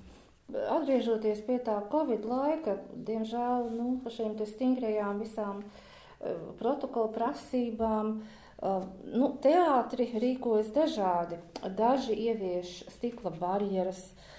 Atgriežoties 0.48 1.42
pie 1.44 1.58
tā 1.60 1.76
Covid 1.92 2.24
laika, 2.24 2.78
diemžēl 3.08 3.66
nu, 3.74 3.98
te 4.08 4.48
stingrajām 4.48 5.20
visām 5.24 5.60
uh, 5.64 6.54
protokolu 6.60 7.12
prasībām, 7.16 8.14
uh, 8.22 8.88
nu, 9.12 9.34
teātri 9.44 10.08
rīkojas 10.16 10.72
dažādi. 10.76 11.42
Daži 11.76 12.16
ievieš 12.30 12.80
stikla 12.96 13.34
barjeras, 13.36 14.06
uh, 14.08 14.34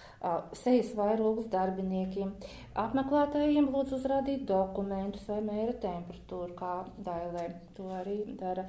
sejas 0.58 0.92
vairogus 0.98 1.46
darbiniekiem, 1.52 2.32
apmeklētājiem 2.78 3.68
lūdzu 3.70 3.98
uzrādīt 3.98 4.46
dokumentus 4.48 5.28
vai 5.30 5.40
mēra 5.46 5.74
temperatūru, 5.82 6.54
kā 6.58 6.72
Dailē 7.06 7.44
to 7.76 7.90
arī 8.00 8.20
dara. 8.38 8.66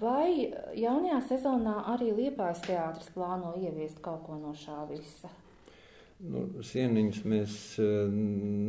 Vai 0.00 0.50
jaunajā 0.78 1.20
sezonā 1.28 1.80
arī 1.94 2.12
Liepājas 2.14 2.62
teātris 2.66 3.10
plāno 3.14 3.54
ieviest 3.58 4.02
kaut 4.02 4.24
ko 4.26 4.38
no 4.38 4.54
šā 4.58 4.84
visa? 4.90 5.30
Nu, 6.24 6.44
sieniņus 6.64 7.24
mēs 7.28 7.54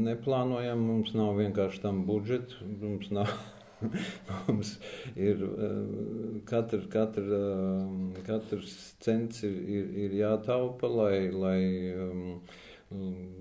neplānojam, 0.05 0.81
mums 0.81 1.13
nav 1.15 1.38
vienkārši 1.38 1.81
tam 1.84 2.01
budžeta. 2.10 2.65
Mums, 2.81 3.12
nav, 3.13 3.31
mums 4.48 4.76
ir 5.16 5.42
uh, 5.46 6.42
katra, 6.48 6.82
katra, 6.92 7.24
uh, 7.24 8.22
katrs 8.26 8.76
cents 9.04 9.44
ir, 9.48 9.58
ir, 9.78 9.90
ir 10.06 10.16
jātaupa, 10.22 10.90
lai, 10.90 11.18
lai 11.34 11.60
um, 12.06 12.24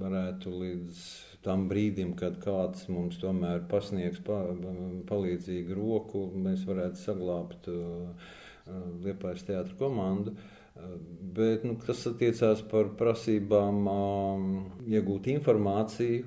varētu 0.01 0.53
līdz 0.62 1.05
tam 1.44 1.66
brīdim, 1.68 2.14
kad 2.18 2.38
kāds 2.42 2.88
mums 2.88 3.20
tomēr 3.20 3.66
pasniegs 3.70 4.23
pa, 4.25 4.40
palīdzīgu 5.11 5.77
roku, 5.77 6.27
mēs 6.47 6.64
varētu 6.68 7.03
saglabāt 7.03 7.70
uh, 7.73 8.33
Liepājas 9.05 9.44
teātra 9.44 9.75
komandu. 9.77 10.33
Bet, 11.37 11.66
nu, 11.68 11.77
kas 11.79 12.01
attiecās 12.09 12.62
par 12.70 12.88
prasībām 12.99 13.85
iegūt 14.88 15.29
informāciju 15.35 16.25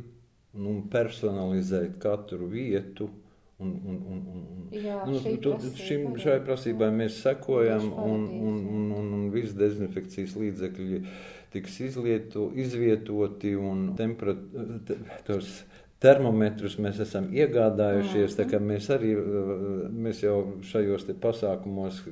un 0.54 0.62
nu, 0.64 0.76
personalizēt 0.94 1.98
katru 2.02 2.48
vietu, 2.52 3.10
Un, 3.58 3.72
un, 3.90 3.96
un, 4.06 4.18
un, 4.34 4.66
Jā, 4.70 5.00
nu, 5.10 5.18
tu, 5.42 5.56
prasība 5.56 5.88
šim, 5.88 6.04
šai 6.22 6.36
prasībai 6.46 6.92
mēs 6.94 7.16
sekojam, 7.24 7.88
un, 8.04 8.28
un, 8.28 8.60
un, 8.70 8.92
un, 9.00 9.08
un 9.18 9.24
visi 9.34 9.58
dezinfekcijas 9.58 10.36
līdzekļi 10.38 11.00
tiks 11.56 11.80
izlieto, 11.88 12.52
izvietoti 12.54 13.56
un 13.58 13.96
temperat, 13.98 14.44
te, 14.86 15.00
tos 15.26 15.50
termometrus 16.04 16.76
mēs 16.84 17.00
esam 17.02 17.32
iegādājušies. 17.34 18.36
tā 18.38 18.46
kā 18.52 18.60
Mēs 18.62 18.92
arī 18.94 19.16
mēs 19.90 20.22
jau 20.22 20.38
šajos 20.70 21.08
pasākumos, 21.24 22.04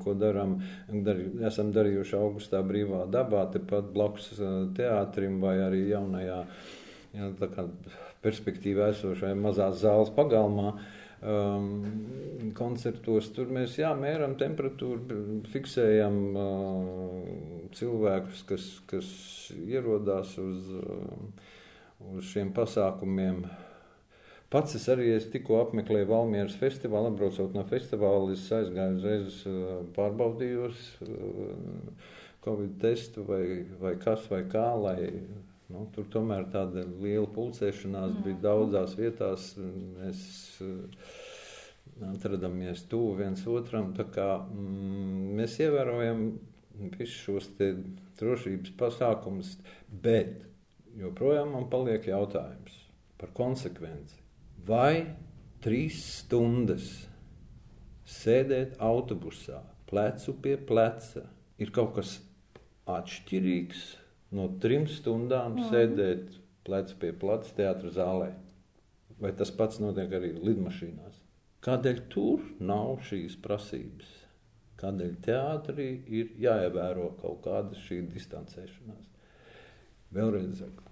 ko 0.00 0.16
darām, 0.16 0.56
dar, 1.04 1.20
esam 1.50 1.74
darījuši 1.76 2.16
augustā 2.16 2.62
brīvā 2.64 3.04
dabā, 3.12 3.44
tepat 3.52 3.92
blakus 3.92 4.32
uh, 4.38 4.64
teātrim 4.76 5.36
vai 5.44 5.58
arī 5.66 5.84
jaunajā 5.90 6.40
jā, 7.14 7.30
tā 7.40 7.50
kā 7.52 7.68
perspektīvā 8.24 8.90
esošajā 8.94 9.36
mazās 9.38 9.80
zāles 9.84 10.12
pagalmā. 10.16 10.74
Um, 11.24 12.50
koncertos 12.52 13.30
tur 13.32 13.48
mēs 13.54 13.78
jā, 13.78 13.94
mēram 13.96 14.34
temperatūru, 14.36 15.20
fiksējam 15.48 16.18
uh, 16.36 17.68
cilvēkus, 17.72 18.42
kas, 18.50 18.66
kas 18.90 19.08
ierodās 19.56 20.34
uz, 20.42 20.66
uh, 20.82 21.54
uz 22.12 22.28
šiem 22.28 22.52
pasākumiem. 22.56 23.46
Pats 24.52 24.76
es 24.76 24.84
arī 24.92 25.08
es 25.14 25.24
tikko 25.32 25.62
apmeklēju 25.62 26.10
Valmieras 26.12 26.58
festivālu, 26.60 27.14
atbraucot 27.14 27.56
no 27.56 27.64
festivāla, 27.72 28.36
es 28.36 28.44
aizgāju 28.52 29.00
uzreiz 29.00 29.40
uh, 29.48 29.80
pārbaudījos 29.96 30.84
uh, 31.08 32.12
Covid 32.44 32.76
testu 32.84 33.24
vai, 33.24 33.64
vai 33.80 33.96
kas 33.96 34.28
vai 34.28 34.44
kā, 34.52 34.68
lai 34.76 35.08
Nu, 35.72 35.86
tur 35.94 36.04
tomēr 36.12 36.44
tāda 36.52 36.82
liela 37.00 37.28
pulcēšanās 37.32 38.10
mm. 38.12 38.24
bija 38.26 38.40
daudzās 38.44 38.96
vietās. 38.98 39.46
Mēs 39.96 40.24
uh, 40.64 41.06
atrodamies 42.10 42.84
tuvu 42.90 43.14
viens 43.22 43.44
otram. 43.48 43.94
Kā, 43.96 44.28
mm, 44.44 45.30
mēs 45.38 45.56
ievērojam 45.64 46.26
visus 46.98 47.16
šos 47.22 47.48
drošības 48.20 48.74
pasākumus, 48.78 49.54
bet 49.88 50.44
joprojām 50.98 51.54
man 51.56 51.68
paliek 51.72 52.10
jautājums 52.10 52.76
par 53.20 53.32
konsekvenci. 53.36 54.20
Vai 54.68 55.06
trīs 55.64 56.00
stundas 56.20 56.90
sēdēt 58.04 58.76
autobusā, 58.84 59.62
plecu 59.88 60.36
pie 60.44 60.58
pleca, 60.60 61.24
ir 61.56 61.72
kaut 61.72 61.94
kas 61.96 62.18
atšķirīgs? 62.90 64.03
No 64.34 64.48
trim 64.62 64.88
stundām 64.90 65.58
mm. 65.58 65.68
sēdēt 65.70 66.40
plecu 66.64 66.98
pie 67.00 67.12
pleca 67.20 67.54
teātras 67.56 67.96
zālē. 67.98 68.32
Vai 69.20 69.30
tas 69.36 69.52
pats 69.54 69.78
notiek 69.82 70.12
arī 70.16 70.32
lidmašīnās? 70.34 71.20
Kādēļ 71.64 72.00
tur 72.12 72.42
nav 72.60 72.98
šīs 73.08 73.38
prasības? 73.40 74.08
Kādēļ 74.80 75.12
teātrī 75.24 75.86
ir 76.18 76.32
jāievēro 76.42 77.12
kaut 77.20 77.44
kāda 77.46 77.78
šī 77.86 78.02
distancēšanās? 78.10 79.06
Vēlreiz 80.14 80.58
saku, 80.58 80.84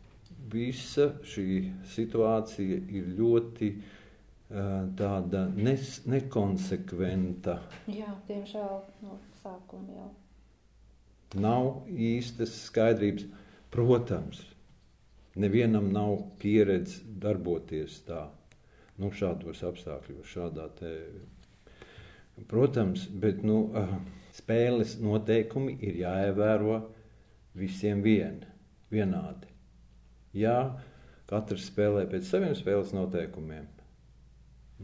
visa 0.52 1.10
šī 1.28 1.48
situācija 1.92 2.78
ir 2.94 3.10
ļoti 3.18 3.68
uh, 3.74 4.88
tāda 4.98 5.44
nes, 5.52 5.98
nekonsekventa. 6.08 7.58
Jā, 7.92 8.14
diemžēl 8.30 8.80
no 9.04 9.18
sākuma 9.42 9.98
jau. 9.98 10.10
Nav 11.42 11.88
īstas 11.88 12.54
skaidrības. 12.66 13.28
Protams, 13.72 14.42
nevienam 15.34 15.86
nav 15.92 16.18
pieredze 16.42 17.00
darboties 17.22 18.02
tā, 18.04 18.26
nu, 19.00 19.08
šādos 19.16 19.62
apstākļos, 19.64 20.28
šādā 20.28 20.66
te. 20.76 20.90
Protams, 22.50 23.06
bet 23.22 23.40
nu, 23.46 23.62
spēles 24.36 24.98
noteikumi 25.00 25.78
ir 25.88 26.02
jāievēro 26.02 26.82
visiem 27.56 28.02
vien, 28.04 28.42
vienādi. 28.92 29.48
Ja 30.36 30.56
katrs 31.32 31.70
spēlē 31.70 32.04
pēc 32.12 32.28
saviem 32.28 32.52
spēles 32.56 32.92
noteikumiem, 32.96 33.70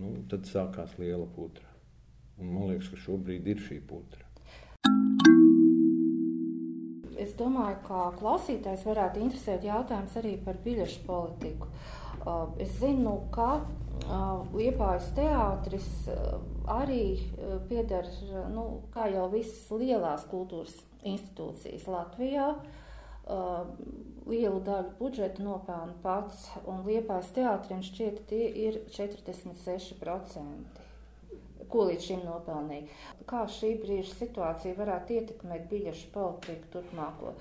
nu, 0.00 0.14
tad 0.32 0.48
sākās 0.48 0.96
liela 0.96 1.28
putra. 1.36 1.68
Un 2.40 2.54
man 2.54 2.70
liekas, 2.70 2.88
ka 2.88 3.04
šobrīd 3.04 3.52
ir 3.52 3.60
šī 3.68 3.82
putra. 3.84 4.24
Es 7.18 7.34
domāju, 7.38 7.80
ka 7.88 8.08
klausītājs 8.18 8.84
varētu 8.86 9.22
interesēt 9.24 9.64
jautājums 9.66 10.14
arī 10.20 10.36
par 10.44 10.58
biļešu 10.64 11.04
politiku. 11.06 11.70
Uh, 12.18 12.50
es 12.62 12.74
zinu, 12.78 13.14
ka 13.34 13.48
uh, 13.58 14.44
Liepājas 14.54 15.10
teātris 15.16 15.88
uh, 16.12 16.38
arī 16.70 17.18
pieder, 17.70 18.06
nu, 18.52 18.82
kā 18.94 19.08
jau 19.10 19.26
visas 19.32 19.70
lielās 19.72 20.26
kultūras 20.30 20.74
institūcijas 21.06 21.86
Latvijā, 21.88 22.50
lielu 24.28 24.60
daļu 24.64 24.90
budžeta 24.98 25.44
nopelna 25.44 25.94
pats, 26.02 26.46
un 26.68 26.82
Liepājas 26.84 27.30
teātrim 27.36 27.80
šķiet 27.84 28.20
tie 28.28 28.48
ir 28.66 28.78
46% 28.92 30.87
ko 31.72 31.86
līdz 31.90 32.08
šim 32.10 32.24
nopelnīja. 32.26 32.88
Kā 33.28 33.44
šī 33.58 33.74
brīža 33.82 34.16
situācija 34.18 34.78
varētu 34.78 35.18
ietekmēt 35.20 35.68
biļešu 35.70 36.10
politiku 36.14 36.74
turpmāko? 36.76 37.36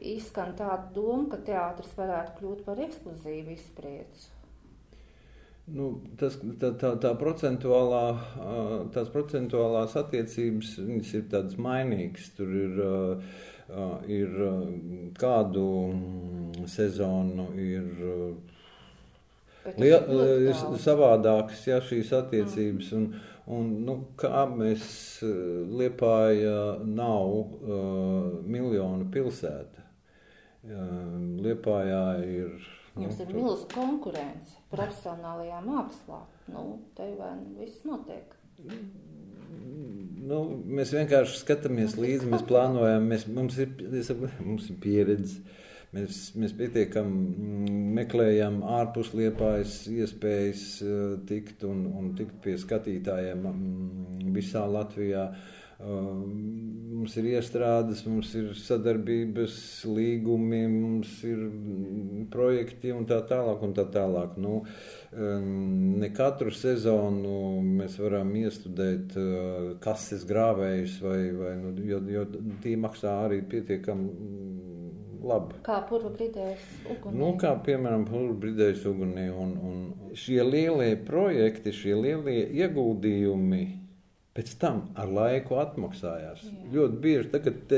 Izskan 0.00 0.54
tāda 0.58 0.90
doma, 0.94 1.28
ka 1.32 1.40
teātris 1.50 1.96
varētu 1.98 2.38
kļūt 2.38 2.66
par 2.66 2.84
ekskluzīvu 2.86 3.56
izspriedzi. 3.56 4.30
Nu, 5.70 5.90
tas, 6.18 6.34
tā, 6.58 6.72
tā, 6.80 6.94
tā 6.98 7.10
procentuālā, 7.18 8.04
tās 8.94 9.10
procentuālās 9.12 9.94
attiecības 10.00 10.72
ir 10.80 11.26
tādas 11.30 11.58
mainīgas. 11.60 12.30
Tur 12.34 12.54
ir, 12.58 12.80
ir 14.10 14.40
kādu 15.20 15.66
sezonu 16.70 17.46
ir 17.60 17.86
liel, 19.78 20.50
savādākas 20.80 21.62
ja, 21.68 21.78
šīs 21.86 22.10
attiecības. 22.18 22.90
Un, 22.98 23.06
Un, 23.50 23.70
nu, 23.86 23.96
kā 24.20 24.44
mēs 24.50 24.84
eh, 25.26 25.30
Liepājā 25.80 26.82
nav 26.86 27.30
uh, 27.34 28.36
miljonu 28.46 29.08
pilsēta. 29.10 29.86
Uh, 30.60 31.16
Liepājā 31.42 32.04
ir. 32.26 32.52
Nu, 32.94 33.06
Jums 33.06 33.22
ir 33.22 33.32
milzīga 33.32 33.70
konkurence 33.74 34.58
profesionālajā 34.70 35.62
mākslā. 35.64 36.20
Nu, 36.52 36.64
te 36.98 37.08
vai 37.18 37.32
nu 37.40 37.56
viss 37.62 37.86
notiek. 37.88 38.36
Nu, 40.30 40.42
mēs 40.68 40.92
vienkārši 40.94 41.40
skatāmies 41.40 41.96
līdzi, 41.98 42.28
mēs 42.30 42.44
plānojam, 42.46 43.08
mēs, 43.10 43.24
mums, 43.30 43.56
ir, 43.62 43.72
mums 44.44 44.68
ir 44.70 44.78
pieredze. 44.82 45.40
Uh, 45.40 45.69
Mēs, 45.90 46.18
mēs 46.38 46.52
pietiekam 46.54 47.08
mm, 47.10 47.78
meklējam 47.96 48.60
ārpus 48.62 49.08
liepājas 49.18 49.80
iespējas 49.90 50.60
eh, 50.86 51.00
tikt 51.26 51.64
un, 51.66 51.88
un 51.98 52.12
tikt 52.18 52.36
pie 52.44 52.54
skatītājiem 52.62 53.48
mm, 53.50 54.28
visā 54.36 54.62
Latvijā. 54.70 55.24
Eh, 55.80 56.06
mums 56.94 57.18
ir 57.18 57.32
iestrādes, 57.32 58.04
mums 58.06 58.30
ir 58.38 58.52
sadarbības 58.54 59.58
līgumi, 59.90 60.62
mums 60.76 61.18
ir 61.26 61.42
mm, 61.48 62.30
projekti 62.30 62.94
un 62.94 63.10
tā 63.10 63.18
tālāk. 63.26 63.66
Un 63.66 63.74
tā 63.74 63.88
tālāk. 63.90 64.38
Nu, 64.38 64.60
ne 65.10 66.14
katru 66.14 66.54
sezonu 66.54 67.34
mēs 67.66 67.98
varam 67.98 68.30
iestudēt 68.38 69.18
eh, 69.18 69.70
kases 69.82 70.22
grāvējus, 70.30 71.00
vai, 71.02 71.20
vai, 71.34 71.54
nu, 71.66 71.74
jo, 71.82 72.04
jo 72.14 72.28
tie 72.62 72.78
maksā 72.78 73.24
arī 73.26 73.42
pietiekami 73.42 74.69
labi. 75.24 75.58
Kā 75.66 75.80
purva 75.88 76.12
bridējas 76.14 76.64
ugunī? 76.94 77.16
Nu, 77.20 77.34
kā 77.40 77.52
piemēram 77.66 78.06
purva 78.08 78.36
bridējas 78.44 78.86
ugunī. 78.90 79.26
Un, 79.32 79.52
un 79.70 80.16
šie 80.18 80.40
lielie 80.46 80.94
projekti, 81.06 81.74
šie 81.74 81.98
lielie 81.98 82.42
ieguldījumi 82.62 83.62
pēc 84.36 84.54
tam 84.62 84.84
ar 84.98 85.10
laiku 85.10 85.58
atmaksājās. 85.60 86.44
Jā. 86.46 86.66
Ļoti 86.76 87.00
bieži 87.04 87.30
tagad 87.32 87.74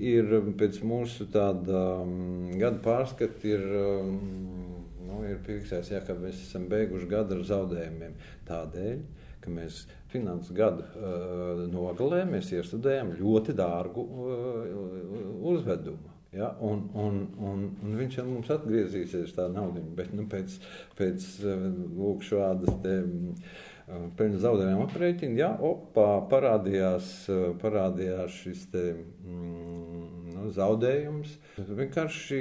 ir 0.00 0.36
pēc 0.58 0.80
mūsu 0.86 1.28
tāda 1.32 1.84
um, 2.02 2.50
gada 2.60 2.80
pārskata 2.86 3.54
ir. 3.54 3.66
Um, 3.84 4.78
Nu, 5.10 5.24
ir 5.26 5.40
piefiksēts, 5.42 5.90
ja, 5.90 6.00
ka 6.06 6.14
mēs 6.14 6.38
esam 6.44 6.68
beiguši 6.70 7.08
gadu 7.10 7.34
ar 7.38 7.46
zaudējumiem. 7.48 8.12
Tādēļ, 8.46 9.00
ka 9.42 9.50
mēs 9.50 9.82
finanses 10.12 10.54
gada 10.54 10.86
uh, 10.94 11.64
nogalē 11.72 12.22
mēs 12.30 12.52
iestudējam 12.54 13.14
ļoti 13.18 13.56
dārgu 13.58 14.04
uh, 14.06 15.10
uzvedumu. 15.50 16.09
Ja, 16.32 16.56
un, 16.60 16.84
un, 16.94 17.16
un, 17.42 17.62
un 17.82 17.94
viņš 17.98 18.20
jau 18.20 18.24
mums 18.28 18.50
atgriezīsies 18.54 19.32
tā 19.34 19.48
nauda. 19.50 19.82
Bet 19.98 20.12
nu, 20.14 20.28
pēc, 20.30 20.60
pēc 20.98 21.26
eh, 21.42 21.64
lūk, 21.96 22.22
šādas 22.22 22.76
te, 22.84 22.92
eh, 23.02 24.04
peļņas 24.18 24.44
zaudējuma 24.44 24.86
aprēķina, 24.86 25.40
ja, 25.40 25.50
opa, 25.58 26.06
parādījās, 26.30 27.10
eh, 27.34 27.42
parādījās 27.58 28.38
šis 28.44 28.62
te, 28.70 28.84
mm, 29.26 30.04
nu, 30.36 30.46
zaudējums. 30.54 31.34
Vienkārši 31.82 32.40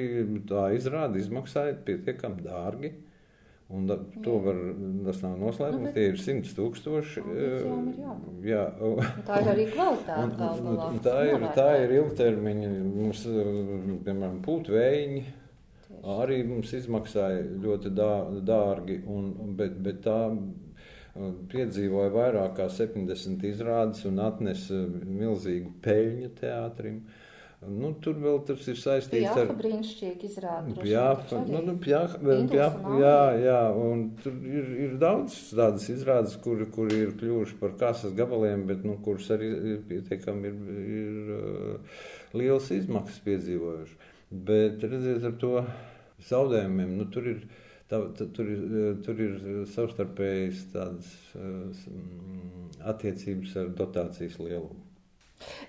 tā 0.53 0.69
izrāda 0.77 1.17
izmaksāja 1.17 1.79
pietiekami 1.89 2.45
dārgi. 2.45 2.93
Un 3.69 3.85
da, 3.85 3.99
to 4.25 4.39
var, 4.41 4.55
tas 5.05 5.19
nav 5.21 5.35
noslēpums, 5.37 5.83
nu, 5.83 5.89
tie 5.93 6.07
ir 6.09 6.15
simts 6.17 6.55
tūkstoši. 6.57 7.21
Jā, 8.41 8.63
tā 9.27 9.41
ir 9.43 9.49
arī 9.51 9.67
kvalitāte. 9.69 10.15
Un, 10.23 10.71
un, 10.71 10.79
un 10.87 10.97
tā, 11.05 11.19
ir, 11.29 11.45
tā 11.53 11.67
ir 11.83 11.93
ilgtermiņa, 11.99 12.71
mums, 12.87 13.21
piemēram, 14.07 14.39
pūtvējiņi 14.47 15.21
arī 16.15 16.41
mums 16.49 16.73
izmaksāja 16.79 17.45
ļoti 17.61 17.93
dā, 17.93 18.11
dārgi, 18.49 19.03
un, 19.05 19.29
bet, 19.59 19.77
bet 19.85 20.01
tā 20.07 20.19
piedzīvoja 21.53 22.09
vairāk 22.15 22.57
kā 22.57 22.69
70 22.73 23.45
izrādes 23.51 24.01
un 24.09 24.21
atnesa 24.25 24.81
milzīgu 25.05 25.75
peļņu 25.85 26.33
teātrim. 26.41 27.03
Uh, 27.03 27.28
Nu, 27.59 27.89
tur 27.99 28.15
vēl 28.23 28.37
tas 28.47 28.61
ir 28.71 28.77
saistīts 28.79 29.25
Pjāfa 29.25 29.41
ar 29.43 29.49
brīnišķīgi 29.59 30.27
izrādi. 30.29 30.75
Pjāfa, 30.79 31.41
nu, 31.49 31.59
nu, 31.67 31.73
pjāfa, 31.83 32.21
pjāfa, 32.23 32.93
jā, 33.01 33.17
jā, 33.43 33.57
un 33.75 34.05
tur 34.23 34.37
ir, 34.47 34.69
ir 34.85 34.93
daudz 35.01 35.35
tādas 35.51 35.89
izrādes, 35.91 36.37
kuri, 36.39 36.69
kuri 36.71 37.01
ir 37.03 37.11
kļuvuši 37.19 37.59
par 37.59 37.75
kasas 37.81 38.15
gabaliem, 38.15 38.63
bet, 38.69 38.87
nu, 38.87 38.95
kuras 39.03 39.27
arī 39.35 39.51
pietiekami 39.91 40.53
ir, 40.53 40.81
ir 40.95 41.35
uh, 41.35 42.01
liels 42.39 42.71
izmaksas 42.77 43.19
piedzīvojuši. 43.27 43.99
Bet, 44.47 44.85
redziet, 44.87 45.27
ar 45.27 45.35
to 45.43 45.53
zaudējumiem, 46.31 46.95
nu, 46.95 47.11
tur 47.11 47.27
ir, 47.33 47.45
tā, 47.91 48.05
tā, 48.15 48.29
tur 48.39 48.53
ir, 48.55 48.67
tur 49.03 49.19
ir 49.25 49.39
savstarpējas 49.75 50.69
tādas 50.71 51.11
uh, 51.35 51.89
attiecības 52.95 53.59
ar 53.59 53.75
dotācijas 53.83 54.39
lielumu. 54.39 54.85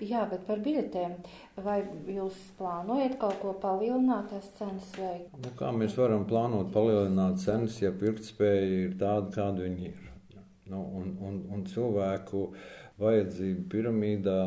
Jā, 0.00 0.24
bet 0.30 0.46
par 0.48 0.60
biļetēm. 0.64 1.16
Vai 1.64 1.78
jūs 2.10 2.36
plānojat 2.58 3.16
kaut 3.20 3.38
ko 3.42 3.54
palielināt 3.62 4.30
tās 4.32 4.48
cenas? 4.58 4.90
Vai... 4.98 5.16
Nu, 5.44 5.52
kā 5.58 5.70
mēs 5.76 5.96
varam 5.98 6.26
plānot 6.28 6.72
palielināt 6.74 7.40
cenas, 7.44 7.78
ja 7.82 7.92
pirktspēja 7.94 8.68
ir 8.86 8.96
tāda, 9.00 9.30
kāda 9.36 9.66
viņi 9.66 9.90
ir? 9.92 10.06
Nu, 10.70 10.82
un, 11.00 11.14
un, 11.26 11.40
un 11.50 11.64
cilvēku 11.66 12.50
vajadzību 13.00 13.64
piramīdā 13.72 14.38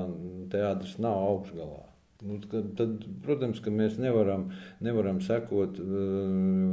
teātris 0.54 0.96
nav 1.04 1.20
augšgalā. 1.32 1.82
Nu, 2.24 2.38
tad, 2.80 3.04
protams, 3.26 3.60
ka 3.60 3.72
mēs 3.74 3.98
nevaram, 4.00 4.48
nevaram 4.84 5.20
sekot, 5.24 5.80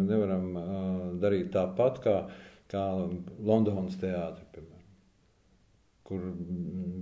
nevaram 0.06 0.52
darīt 1.22 1.50
tāpat 1.56 1.98
kā, 2.04 2.16
kā 2.70 2.84
Londonas 3.42 3.98
teātris, 3.98 4.69
kur 6.10 6.24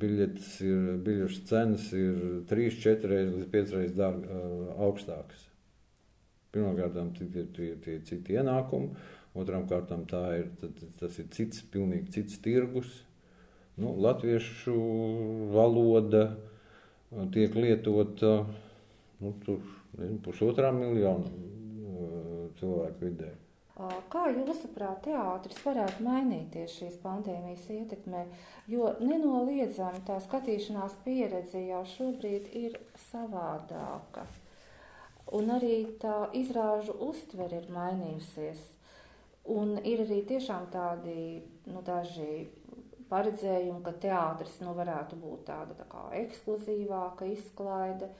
biļetes 0.02 0.48
ir, 0.68 0.88
biļešu 1.04 1.44
cenas 1.48 1.86
ir 1.96 2.18
3, 2.50 2.66
4 2.84 3.20
līdz 3.30 3.46
5 3.54 3.72
reizes 3.78 3.96
dārg, 3.96 4.26
augstākas. 4.84 5.46
Pirmkārt, 6.52 6.96
tie 7.16 7.42
ir 7.42 7.48
tie, 7.56 7.70
tie 7.84 7.96
citi 8.04 8.36
ienākumi, 8.36 8.92
otrām 9.40 9.64
kārtām 9.70 10.04
tā 10.08 10.22
ir, 10.42 10.52
tas 11.00 11.16
ir 11.20 11.28
cits, 11.32 11.64
pilnīgi 11.72 12.12
cits 12.18 12.40
tirgus. 12.44 12.92
Nu, 13.78 13.94
latviešu 14.02 14.76
valoda 15.54 16.24
tiek 17.32 17.54
lietota 17.56 18.32
nu, 19.22 19.34
tur, 19.44 19.60
nezinu, 19.96 20.20
pusotrā 20.24 20.72
miljonu 20.74 21.30
cilvēku 22.58 23.06
vidē. 23.06 23.32
Kā 23.78 24.24
jūsuprāt, 24.34 25.04
teātris 25.04 25.58
varētu 25.62 26.02
mainīties 26.02 26.72
šīs 26.80 26.96
pandēmijas 26.98 27.68
ietekmē? 27.70 28.24
Jo 28.66 28.88
nenoliedzami 28.98 30.00
tā 30.08 30.16
skatīšanās 30.24 30.96
pieredze 31.04 31.60
jau 31.62 31.84
šobrīd 31.86 32.48
ir 32.58 32.74
savādāka. 33.04 34.24
Un 35.38 35.52
arī 35.54 35.76
tā 36.02 36.16
izrāžu 36.34 36.96
uztvere 37.06 37.60
ir 37.60 37.68
mainījusies. 37.70 38.64
Un 39.54 39.76
ir 39.86 40.02
arī 40.02 40.24
tiešām 40.26 40.66
tādi 40.74 41.14
nu, 41.70 41.84
daži 41.86 42.48
paredzējumi, 43.12 43.84
ka 43.86 43.94
teātris 44.02 44.58
nu, 44.64 44.74
varētu 44.74 45.20
būt 45.22 45.46
tāda 45.52 45.78
tā 45.78 45.86
kā 45.92 46.02
ekskluzīvāka 46.24 47.30
izklaide, 47.30 48.10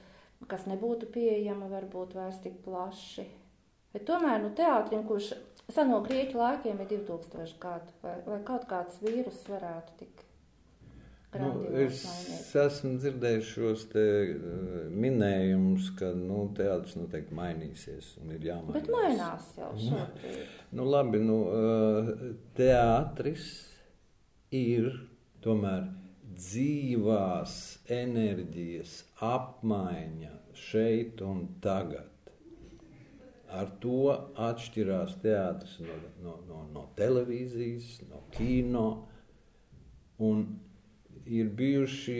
kas 0.47 0.63
nebūtu 0.71 1.11
pieejama 1.11 1.67
varbūt 1.75 2.15
vairs 2.15 2.39
tik 2.47 2.61
plaši. 2.63 3.27
Bet 3.93 4.05
tomēr 4.05 4.41
nu, 4.43 4.53
teātrim, 4.57 5.05
kurš 5.09 5.33
seno 5.73 6.01
grieķu 6.05 6.37
laikiem 6.39 6.81
ir 6.83 6.89
2000 6.91 7.61
gadu, 7.61 7.93
vai, 8.03 8.17
vai 8.25 8.41
kaut 8.45 8.67
kāds 8.69 8.99
vīrus 9.03 9.45
varētu 9.49 9.95
tikt? 10.01 10.25
Nu, 11.37 11.49
es 11.77 11.99
esmu 12.57 12.95
dzirdējis 12.97 13.49
šos 13.53 13.83
te, 13.91 14.03
uh, 14.33 14.77
minējumus, 14.89 15.91
ka 15.99 16.09
nu, 16.17 16.47
teātris 16.57 16.95
noteikti 16.97 17.37
mainīsies 17.37 18.15
un 18.23 18.33
ir 18.33 18.47
jāmainās. 18.47 18.73
Bet 18.79 18.89
mainās 18.95 19.51
jau 19.59 19.69
šobrīd. 19.83 20.55
Nu, 20.73 20.87
labi, 20.89 21.21
nu, 21.21 21.37
uh, 21.53 22.09
teātris 22.57 23.45
ir 24.57 24.89
tomēr 25.45 25.85
dzīvās 26.33 27.53
enerģijas 27.93 28.97
apmaiņa 29.29 30.33
šeit 30.65 31.21
un 31.25 31.45
tagad. 31.61 32.08
Ar 33.49 33.69
to 33.81 34.13
atšķirās 34.37 35.15
teātris 35.23 35.79
no, 35.81 35.95
no, 36.21 36.33
no, 36.47 36.63
no 36.73 36.83
televīzijas, 36.97 38.03
no 38.09 38.21
kino. 38.35 38.87
Un 40.21 40.43
ir 41.29 41.49
bijuši 41.57 42.17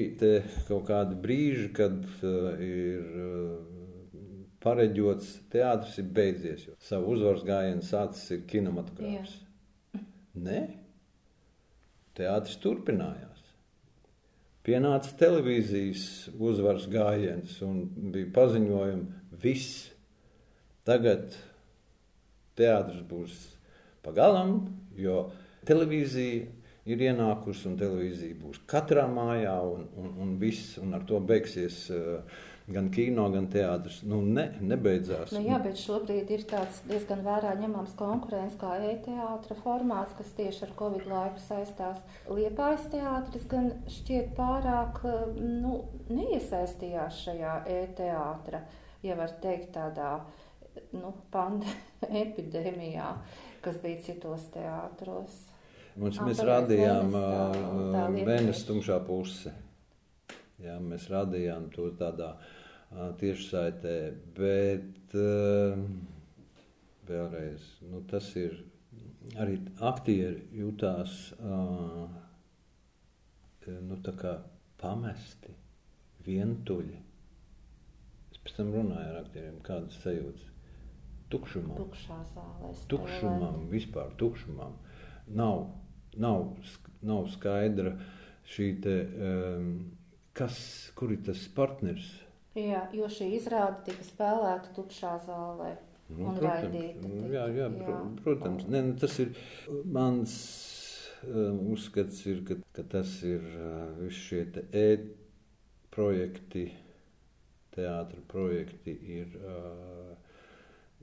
kaut 0.67 0.88
kādi 0.88 1.17
brīži, 1.21 1.69
kad 1.75 1.99
uh, 2.23 2.63
ir 2.63 3.21
uh, 3.23 3.80
pareģots, 4.63 5.32
teātris 5.53 5.97
ir 6.01 6.09
beidzies. 6.15 6.67
Savu 6.84 7.15
uzvaras 7.15 7.45
gājienu 7.47 7.86
sācis 7.86 8.36
ir 8.36 8.45
kinematogrāfs. 8.49 9.38
Nē, 10.47 10.63
teātris 12.17 12.59
turpinājās. 12.63 13.45
Pienāca 14.65 15.15
televīzijas 15.17 16.03
uzvaras 16.36 16.86
gājiens 16.91 17.55
un 17.65 17.86
bija 18.13 18.30
paziņojumi, 18.36 19.23
viss. 19.41 19.88
Tagad 20.89 21.35
teātris 22.57 23.03
būs 23.05 23.35
pagalam, 24.01 24.63
jo 24.97 25.27
televīzija 25.69 26.47
ir 26.89 27.03
ienākusi, 27.11 27.67
un 27.69 27.75
televīzija 27.77 28.37
būs 28.41 28.63
katrā 28.69 29.03
mājā, 29.11 29.53
un, 29.69 29.85
un, 30.01 30.15
un 30.23 30.31
viss, 30.41 30.79
un 30.81 30.95
ar 30.97 31.05
to 31.05 31.19
beigsies 31.21 31.83
uh, 31.93 32.23
gan 32.73 32.89
kino, 32.93 33.27
gan 33.33 33.47
teātris. 33.53 34.01
Nu, 34.07 34.19
ne, 34.25 34.47
nebeidzās. 34.61 35.33
Nu, 35.33 35.41
jā, 35.45 35.59
bet 35.63 35.77
šobrīd 35.81 36.33
ir 36.33 36.47
tāds 36.49 36.81
diezgan 36.89 37.23
vērā 37.25 37.53
ņemams 37.59 37.95
konkurence 37.99 38.57
kā 38.61 38.75
e-teātra 38.89 39.57
formāts, 39.63 40.17
kas 40.17 40.33
tieši 40.37 40.67
ar 40.67 40.75
Covid 40.81 41.07
laiku 41.09 41.45
saistās. 41.45 42.01
Liepājas 42.29 42.89
teātris 42.93 43.47
gan 43.51 43.71
šķiet 43.99 44.35
pārāk 44.37 45.01
nu, 45.37 45.79
neiesaistījās 46.09 47.23
šajā 47.25 47.55
e-teātra, 47.79 48.63
ja 49.05 49.17
var 49.17 49.33
teikt 49.41 49.73
tādā 49.77 50.19
nu, 50.95 51.13
epidēmijā, 52.24 53.09
kas 53.65 53.80
bija 53.84 54.03
citos 54.05 54.47
teātros. 54.53 55.45
Mums, 55.99 56.20
mēs 56.24 56.39
rādījām 56.45 57.11
Vēnes 58.28 58.63
tumšā 58.67 58.99
puse. 59.07 59.51
Jā, 60.63 60.78
mēs 60.84 61.07
rādījām 61.11 61.70
to 61.74 61.89
tādā 61.99 62.34
tiešsaitē, 63.20 63.97
bet 64.38 65.15
vēlreiz, 67.09 67.67
nu, 67.89 68.01
tas 68.09 68.30
ir 68.39 68.57
arī 69.39 69.59
aktieri 69.86 70.47
jutās 70.59 71.15
nu, 73.67 73.97
pamesti, 74.80 75.55
vientuļi. 76.26 77.01
Es 78.30 78.41
pēc 78.43 78.55
tam 78.59 78.72
runāju 78.76 79.11
ar 79.11 79.20
aktieriem, 79.24 79.59
kādas 79.65 79.99
sajūtas. 80.03 80.48
Tukšumam. 81.30 81.75
Tukšā 81.77 82.21
zālē. 82.34 82.71
Tukšumam, 82.89 83.67
vispār 83.69 84.15
tukšumam. 84.17 84.73
Nav 85.30 85.67
nav, 86.17 86.45
nav 87.01 87.27
skaidra 87.34 87.93
šī 88.49 88.69
te, 88.84 88.95
um, 89.05 89.69
kas, 90.34 90.57
kur 90.97 91.13
ir 91.13 91.21
tas 91.25 91.45
partners. 91.55 92.07
Jā, 92.57 92.88
jo 92.95 93.07
šī 93.11 93.30
izrāde 93.38 93.86
tika 93.88 94.05
spēlēta 94.07 94.73
tukšā 94.77 95.13
zālē. 95.27 95.75
Nu, 96.09 96.32
protams, 96.34 96.41
raidīta, 96.41 97.05
nu, 97.05 97.27
jā, 97.30 97.43
jā, 97.53 97.67
jā. 97.69 97.97
protams. 98.23 98.65
Ne, 98.73 98.82
nu, 98.88 98.95
tas 98.97 99.13
ir 99.21 99.36
mans 99.86 100.32
um, 101.27 101.59
uzskats, 101.75 102.23
ir, 102.32 102.41
ka, 102.47 102.57
ka 102.73 102.86
tas 102.95 103.11
ir 103.21 103.45
uh, 103.45 103.91
visi 103.99 104.23
šie 104.23 104.39
te 104.55 104.63
e-projekti, 104.73 106.65
teātra 107.75 108.23
projekti 108.32 108.97
ir, 109.19 109.38
uh, 109.38 109.98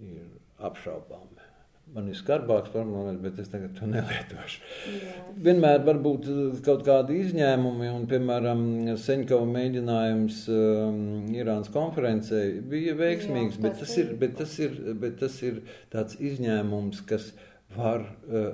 ir 0.03 0.25
apšaubāmi. 0.67 1.47
Man 1.95 2.09
ir 2.11 2.17
skarbāks 2.19 2.73
formulējums, 2.73 3.21
bet 3.23 3.37
es 3.39 3.51
tagad 3.53 3.77
to 3.79 3.87
nelietošu. 3.87 4.63
Jā. 4.91 5.13
Vienmēr 5.47 5.85
var 5.87 6.01
būt 6.03 6.25
uh, 6.33 6.57
kaut 6.67 6.83
kādi 6.89 7.21
izņēmumi, 7.23 7.87
un, 7.95 8.09
piemēram, 8.11 8.65
Seņkava 8.99 9.47
mēģinājums 9.53 10.41
um, 10.51 10.99
Irānas 11.37 11.71
konferencē 11.71 12.43
bija 12.73 12.97
veiksmīgs, 12.99 13.61
Jā, 13.61 13.67
bet, 13.69 13.79
tas 13.85 13.95
ir, 14.03 14.11
bet, 14.19 14.35
tas 14.41 14.57
ir, 14.67 14.75
bet 15.05 15.21
tas 15.23 15.39
ir 15.47 15.63
tāds 15.95 16.19
izņēmums, 16.19 17.05
kas 17.07 17.31
var 17.77 18.03
uh, 18.03 18.51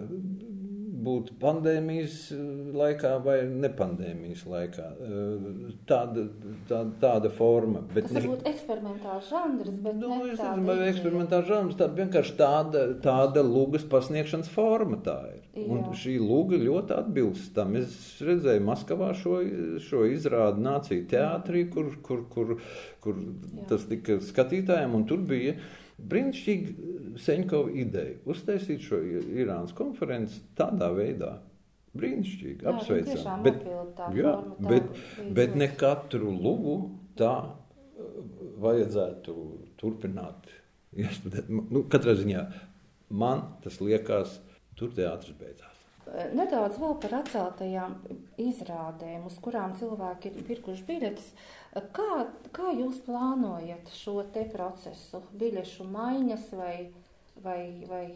būt 1.02 1.32
pandēmijas 1.42 2.16
eh, 2.34 2.40
laikā 2.76 3.12
vai 3.24 3.38
nepandēmijas 3.48 4.44
laikā. 4.48 4.86
Eh, 4.92 5.46
tāda, 5.88 6.26
tāda, 6.70 6.94
tāda 7.02 7.32
forma. 7.34 7.82
Bet 7.92 8.08
Tas 8.08 8.16
ne... 8.16 8.22
varbūt 8.24 8.48
eksperimentāls 8.52 9.30
žanrs, 9.30 9.76
bet 9.84 9.98
nu, 9.98 10.10
ne 10.12 10.32
es 10.32 10.40
nezinu, 10.40 10.66
vai 10.68 10.88
eksperimentāls 10.90 11.48
žanrs, 11.50 11.78
tā 11.80 11.88
vienkārši 11.98 12.36
tāda, 12.38 12.86
tāda 13.04 13.44
lūgas 13.46 13.86
pasniegšanas 13.92 14.52
forma 14.52 15.00
tā 15.04 15.18
ir. 15.32 15.42
Jā. 15.52 15.66
Un 15.68 15.84
šī 15.98 16.16
lūga 16.22 16.56
ļoti 16.62 16.96
atbilst 16.96 17.52
tam. 17.56 17.76
Es 17.80 17.92
redzēju 18.24 18.64
Maskavā 18.64 19.12
šo, 19.18 19.36
šo 19.84 20.06
izrādu 20.08 20.64
nāciju 20.64 21.04
teātrī, 21.10 21.66
kur, 21.72 21.92
kur, 22.06 22.24
kur, 22.32 22.56
kur 23.04 23.22
tas 23.68 23.84
tika 23.90 24.16
skatītājiem, 24.24 24.96
un 24.96 25.06
tur 25.10 25.20
bija 25.28 25.58
brīnišķīgi 25.98 26.90
Seņkova 27.22 27.72
ideja 27.76 28.18
uztaisīt 28.32 28.84
šo 28.86 29.00
Irānas 29.36 29.74
konferenci 29.76 30.40
tādā 30.58 30.88
veidā. 30.96 31.34
Brīnišķīgi, 31.92 32.64
apsveicam. 32.70 33.42
Bet, 33.44 33.66
jā, 34.16 34.32
bet, 34.64 34.86
bet 35.36 35.56
ne 35.60 35.68
katru 35.76 36.32
lugu 36.32 36.76
tā 37.20 37.34
uh, 37.44 38.14
vajadzētu 38.64 39.36
turpināt. 39.80 40.48
Iestudēt. 41.02 41.48
Nu, 41.52 41.84
katrā 41.92 42.16
ziņā 42.16 42.46
man 43.12 43.44
tas 43.64 43.78
liekas, 43.84 44.38
tur 44.76 44.92
teātris 44.96 45.36
beidzās. 45.36 45.71
Nedaudz 46.34 46.80
vēl 46.82 46.96
par 47.02 47.14
atceltajām 47.20 47.94
izrādēm, 48.42 49.28
uz 49.28 49.36
kurām 49.44 49.76
cilvēki 49.78 50.32
ir 50.32 50.46
pirkuši 50.48 50.86
biļetes. 50.88 51.28
Kā, 51.94 52.24
kā 52.52 52.72
jūs 52.74 52.98
plānojat 53.06 53.92
šo 53.96 54.18
te 54.34 54.42
procesu? 54.50 55.22
Biļešu 55.38 55.86
maiņas 55.88 56.50
vai 56.58 56.76
vai, 57.40 57.84
vai 57.88 58.06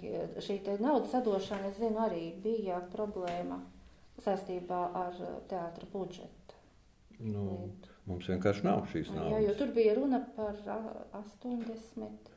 šī 0.43 0.61
naudas 0.81 1.11
sadošana, 1.15 1.71
es 1.71 1.81
zinu, 1.81 1.99
arī 2.05 2.31
bija 2.43 2.81
problēma 2.93 3.59
saistībā 4.25 4.81
ar 4.97 5.19
teātra 5.51 5.89
budžetu. 5.93 6.61
Nu, 7.25 7.71
mums 8.09 8.29
vienkārši 8.29 8.65
nav 8.67 8.85
šīs 8.93 9.13
naudas. 9.15 9.33
Jā, 9.33 9.43
jo 9.49 9.55
tur 9.59 9.73
bija 9.77 9.97
runa 9.97 10.21
par 10.37 10.59
80. 11.17 12.33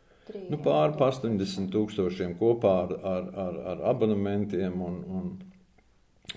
Nu, 0.50 0.60
pār 0.62 0.96
80 0.96 1.70
tūkstošiem 1.74 2.36
kopā 2.40 2.74
ar, 2.86 2.96
ar, 3.12 3.30
ar, 3.46 3.62
ar 3.74 3.86
abonementiem 3.94 4.82
un, 4.86 5.00
un, 5.20 5.32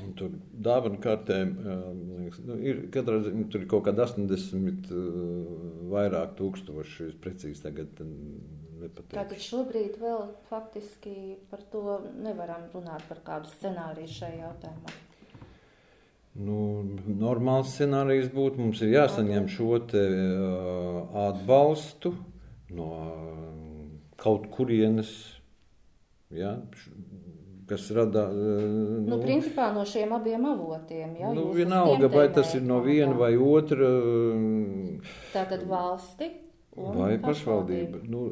un 0.03 0.15
tur 0.19 0.33
dāvana 0.69 1.01
kartēm. 1.03 1.53
Liekas, 2.23 2.43
nu, 2.49 2.59
ir, 2.65 2.87
katrā, 2.95 3.21
tur 3.53 3.65
ir 3.65 3.69
kaut 3.71 3.87
kāda 3.89 4.07
80 4.09 4.93
vairāk 5.93 6.37
tūkstoši, 6.41 7.11
es 7.11 7.21
precīzi 7.21 7.67
tagad 7.67 8.01
nepateikšu. 8.03 9.15
Tātad 9.15 9.45
šobrīd 9.45 9.97
vēl 10.03 10.27
faktiski 10.51 11.17
par 11.51 11.65
to 11.73 12.01
nevaram 12.25 12.69
runāt 12.75 13.05
par 13.11 13.25
kādu 13.27 13.53
scenāriju 13.57 14.13
šajā 14.17 14.45
jautājumā. 14.47 15.01
Nu, 16.33 16.59
normāls 17.05 17.75
scenārijs 17.75 18.31
būtu, 18.33 18.63
mums 18.63 18.81
ir 18.81 18.95
jāsaņem 18.95 19.51
šo 19.53 19.75
te, 19.91 20.01
uh, 20.01 21.03
atbalstu 21.29 22.15
no 22.73 22.89
kaut 24.23 24.47
kurienes, 24.55 25.11
ja, 26.31 26.55
kas 27.71 27.89
rada. 27.97 28.29
Uh, 28.31 28.63
nu, 29.03 29.17
nu, 29.17 29.21
principā 29.25 29.73
no 29.75 29.83
šiem 29.89 30.15
abiem 30.15 30.47
avotiem. 30.53 31.19
Ja, 31.19 31.35
nu, 31.35 31.49
vienalga, 31.57 32.11
vai 32.13 32.29
tas 32.35 32.55
ir 32.55 32.65
no 32.67 32.79
viena 32.85 33.17
vai 33.19 33.35
otra. 33.37 33.91
Tātad 35.35 35.67
valsti 35.71 36.31
Vai 36.73 37.19
pašvaldība? 37.21 38.01
Nu, 38.09 38.23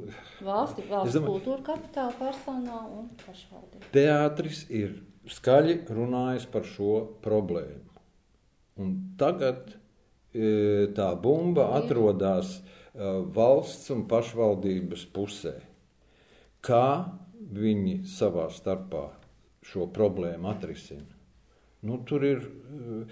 valsti, 0.41 0.86
valsts 0.88 1.12
domāju, 1.12 1.34
kultūra 1.34 1.64
kapitāla 1.74 2.14
personā 2.16 2.78
un 2.88 3.11
pašvaldība. 3.20 3.91
Teātris 3.93 4.62
ir 4.72 4.95
skaļi 5.28 5.82
runājis 5.93 6.47
par 6.49 6.64
šo 6.64 6.95
problēmu. 7.20 8.01
Un 8.80 8.95
tagad 9.20 9.74
e, 10.32 10.88
tā 10.97 11.11
bumba 11.20 11.68
atrodas 11.76 12.57
e, 12.57 12.62
valsts 13.36 13.93
un 13.93 14.07
pašvaldības 14.09 15.05
pusē. 15.12 15.59
Kā 16.64 16.86
viņi 17.56 18.02
savā 18.08 18.48
starpā 18.52 19.06
šo 19.66 19.86
problēmu 19.94 20.50
atrisina? 20.52 21.08
Nu, 21.86 22.02
tur 22.04 22.24
ir 22.28 22.42
e, 22.44 23.04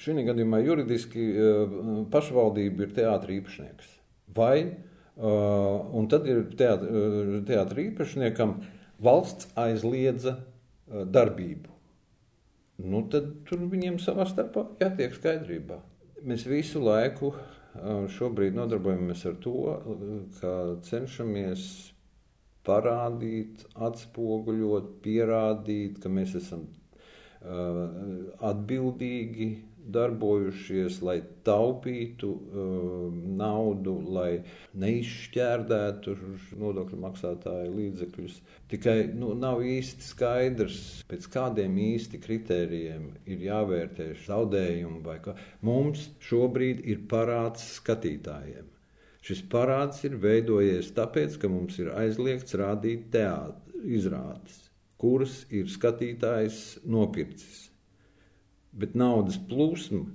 šī 0.00 0.22
gadījumā 0.28 0.60
juridiski 0.62 1.24
uh, 1.34 1.72
pašvaldība 2.12 2.86
ir 2.86 2.92
teātris 2.96 3.40
īpašnieks. 3.40 3.90
Vai, 4.36 4.54
uh, 4.70 5.90
un 5.98 6.06
tad 6.08 6.28
ir 6.30 6.44
teātris 6.56 7.42
teātri 7.48 7.88
īpašniekam 7.90 8.54
valsts 9.02 9.50
aizliedza 9.58 10.38
darbību. 10.88 11.74
Nu, 12.80 13.02
tad 13.12 13.28
tur 13.48 13.66
viņiem 13.68 13.98
savā 14.00 14.24
starpā 14.28 14.64
jātiek 14.80 15.12
skaidrībā. 15.16 15.80
Mēs 16.24 16.46
visu 16.48 16.80
laiku 16.82 17.34
šobrīd 18.16 18.56
nodarbojamies 18.56 19.22
ar 19.28 19.36
to, 19.44 19.56
ka 20.40 20.54
cenšamies 20.88 21.66
parādīt, 22.70 23.66
atspoguļot, 23.88 24.92
pierādīt, 25.04 25.98
ka 26.02 26.12
mēs 26.12 26.36
esam 26.38 26.68
uh, 26.68 27.82
atbildīgi 28.52 29.50
darbojušies, 29.90 31.00
lai 31.02 31.16
taupītu 31.46 32.30
uh, 32.30 33.18
naudu, 33.40 33.94
lai 34.14 34.42
neizšķērdētu 34.82 36.16
nodokļu 36.60 37.00
maksātāju 37.04 37.72
līdzekļus. 37.76 38.40
Tikai 38.70 38.96
nu, 39.16 39.32
nav 39.38 39.64
īsti 39.66 40.06
skaidrs, 40.06 40.80
pēc 41.10 41.30
kādiem 41.32 41.78
īsti 41.90 42.20
kritērijiem 42.22 43.08
ir 43.30 43.46
jāvērtē 43.48 44.12
zaudējumi 44.26 45.02
vai 45.06 45.18
kā. 45.24 45.36
Mums 45.66 46.10
šobrīd 46.28 46.84
ir 46.86 47.06
parāds 47.10 47.66
skatītājiem. 47.80 48.68
Šis 49.24 49.42
parāds 49.52 50.00
ir 50.08 50.16
veidojies 50.20 50.92
tāpēc, 50.96 51.36
ka 51.40 51.50
mums 51.52 51.76
ir 51.82 51.90
aizliegts 51.92 52.56
rādīt 52.56 53.10
teātris, 53.12 53.82
izrādes, 53.84 54.56
kuras 55.00 55.42
ir 55.52 55.68
skatītājs 55.72 56.80
nopircis. 56.88 57.68
Bet 58.72 58.96
naudas 58.96 59.36
plūsma, 59.50 60.06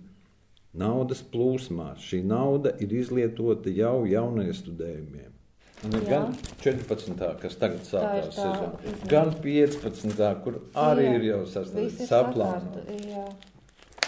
naudas 0.73 1.21
plūsmā 1.31 1.93
šī 2.01 2.21
nauda 2.25 2.73
ir 2.81 2.93
izlietota 2.97 3.73
jau 3.73 4.03
jauniestudējumiem. 4.09 5.31
Un 5.85 5.97
ir 5.99 6.05
Jā. 6.07 6.21
gan 6.23 6.37
14. 6.63 7.25
kas 7.41 7.57
tagad 7.61 7.83
sākās 7.85 8.31
sezona, 8.33 8.95
gan 9.11 9.33
15. 9.43 10.29
kur 10.45 10.61
arī 10.81 11.09
Jā. 11.09 11.17
ir 11.19 11.27
jau 11.29 11.41
saplānota. 11.51 12.85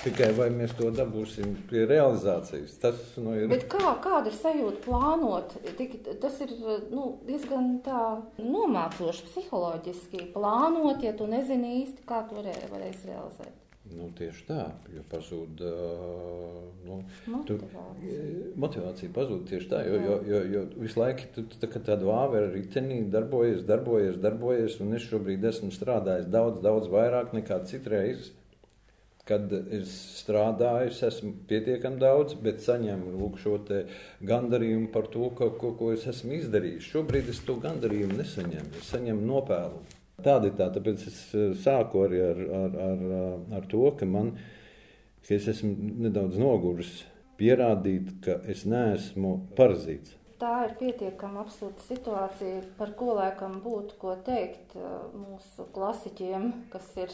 Tikai 0.08 0.30
vai 0.38 0.48
mēs 0.54 0.72
to 0.78 0.88
dabūsim 0.96 1.54
pie 1.68 1.82
realizācijas? 1.90 2.78
Tas 2.80 3.00
nu, 3.20 3.34
ir. 3.36 3.50
Bet 3.52 3.66
kā, 3.72 3.92
kāda 4.04 4.32
ir 4.32 4.38
sajūta 4.38 4.80
plānot? 4.86 5.56
Tik, 5.76 5.98
tas 6.24 6.40
ir 6.46 6.54
nu, 6.94 7.18
diezgan 7.28 7.74
nomācoši 8.40 9.28
psiholoģiski. 9.28 10.30
Plānot, 10.36 11.04
ja 11.04 11.12
tu 11.18 11.28
nezini 11.28 11.82
īsti, 11.82 12.06
kā 12.08 12.24
to 12.30 12.40
re, 12.46 12.56
varēs 12.72 13.04
realizēt. 13.10 13.64
Nu, 13.88 14.08
tieši 14.16 14.42
tā, 14.48 14.64
jo 14.92 15.04
pazūd 15.12 15.62
nu, 16.88 16.98
motivācija. 17.32 18.24
Tu, 18.24 18.50
motivācija 18.60 19.12
pazūd 19.16 19.46
tieši 19.52 19.70
tā, 19.72 19.84
jo, 19.88 20.00
jo, 20.04 20.18
jo, 20.28 20.42
jo 20.54 20.64
visu 20.76 21.00
laiku 21.00 21.30
tu 21.36 21.46
tā, 21.56 21.70
tādu 21.78 22.10
vāveru 22.10 22.52
ritenī 22.56 23.00
darbojies, 23.12 23.64
darbojies, 23.68 24.20
darbojies, 24.24 24.80
un 24.84 24.98
es 24.98 25.08
šobrīd 25.08 25.48
esmu 25.52 25.72
strādājis 25.76 26.28
daudz, 26.32 26.60
daudz 26.66 26.92
vairāk 26.92 27.32
nekā 27.38 27.62
citreiz 27.70 28.32
kad 29.28 29.52
es 29.76 29.92
strādāju, 30.22 30.92
es 30.92 31.02
esmu 31.04 31.34
pietiekami 31.50 32.00
daudz, 32.02 32.38
bet 32.42 32.64
saņemu 32.64 33.14
lūk, 33.18 33.40
šo 33.44 33.58
gandarījumu 34.30 34.90
par 34.94 35.10
to, 35.14 35.30
ka, 35.38 35.50
ko, 35.60 35.74
ko 35.80 35.92
es 35.96 36.08
esmu 36.08 36.38
izdarījis. 36.40 36.88
Šobrīd 36.94 37.32
es 37.34 37.44
to 37.48 37.58
gandarījumu 37.64 38.22
nesaņemu, 38.22 38.74
es 38.80 38.92
saņemu 38.94 39.28
nopelnu. 39.28 39.84
Tāda 40.18 40.50
ir 40.50 40.56
tā, 40.58 40.72
tāpēc 40.74 41.04
es 41.12 41.18
eh, 41.38 41.52
sāku 41.62 42.08
arī 42.08 42.24
ar, 42.26 42.40
ar, 42.60 42.78
ar, 42.88 43.02
ar 43.60 43.68
to, 43.70 43.84
ka, 44.00 44.08
man, 44.10 44.32
ka 45.28 45.36
es 45.36 45.46
esmu 45.52 45.76
nedaudz 46.08 46.40
noguris 46.42 47.04
pierādīt, 47.38 48.16
ka 48.26 48.40
es 48.50 48.64
neesmu 48.66 49.36
parazīts. 49.60 50.16
Tā 50.42 50.54
ir 50.66 50.74
pietiekami 50.80 51.42
absurda 51.42 51.82
situācija, 51.86 52.64
par 52.78 52.92
ko 52.98 53.14
laikam 53.18 53.60
būtu 53.62 53.98
ko 54.02 54.16
teikt 54.26 54.74
eh, 54.78 54.88
mūsu 55.14 55.68
klasiķiem, 55.76 56.50
kas 56.74 56.90
ir 57.04 57.14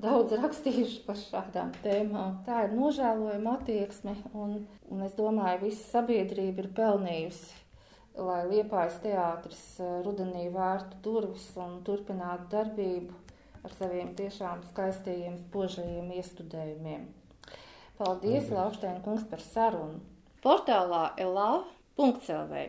daudz 0.00 0.34
rakstījuši 0.36 1.00
par 1.06 1.18
šādām 1.20 1.72
tēmām. 1.84 2.40
Tā 2.46 2.64
ir 2.66 2.76
nožēlojama 2.76 3.56
attieksme, 3.58 4.14
un, 4.34 4.60
un 4.90 5.06
es 5.06 5.16
domāju, 5.18 5.66
visa 5.66 5.86
sabiedrība 5.96 6.64
ir 6.64 6.70
pelnījusi, 6.76 7.58
lai 8.20 8.42
Liepājas 8.50 9.00
teātris 9.04 9.64
eh, 9.80 9.98
rudenī 10.06 10.48
vērtu 10.54 11.00
durvis 11.04 11.46
un 11.60 11.80
turpinātu 11.86 12.48
darbību 12.52 13.16
ar 13.64 13.74
saviem 13.76 14.14
tiešām 14.16 14.64
skaistajiem, 14.70 15.36
spožajiem 15.48 16.14
iestudējumiem. 16.16 17.08
Paldies, 18.00 18.48
Lauštēna 18.48 19.02
kungs, 19.04 19.26
par 19.28 19.44
sarunu! 19.44 20.00
Portālā 20.40 21.10
Elāva 21.20 21.66
.clv, 22.00 22.62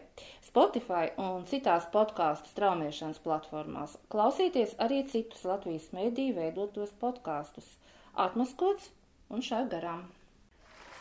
Spotify 0.52 1.14
un 1.16 1.45
citās 1.47 1.86
podkāstu 1.93 2.49
straumēšanas 2.52 3.22
platformās. 3.24 3.93
Klausieties 4.12 4.74
arī 4.84 4.97
citus 5.08 5.45
Latvijas 5.47 5.86
mēdīju 5.95 6.36
veidotos 6.36 6.91
podkāstus. 6.99 7.70
Atmaskots 8.20 8.89
un 9.32 9.45
šā 9.47 9.62
garām. 9.72 10.10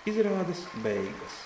Izrādes 0.07 0.63
beigas. 0.85 1.41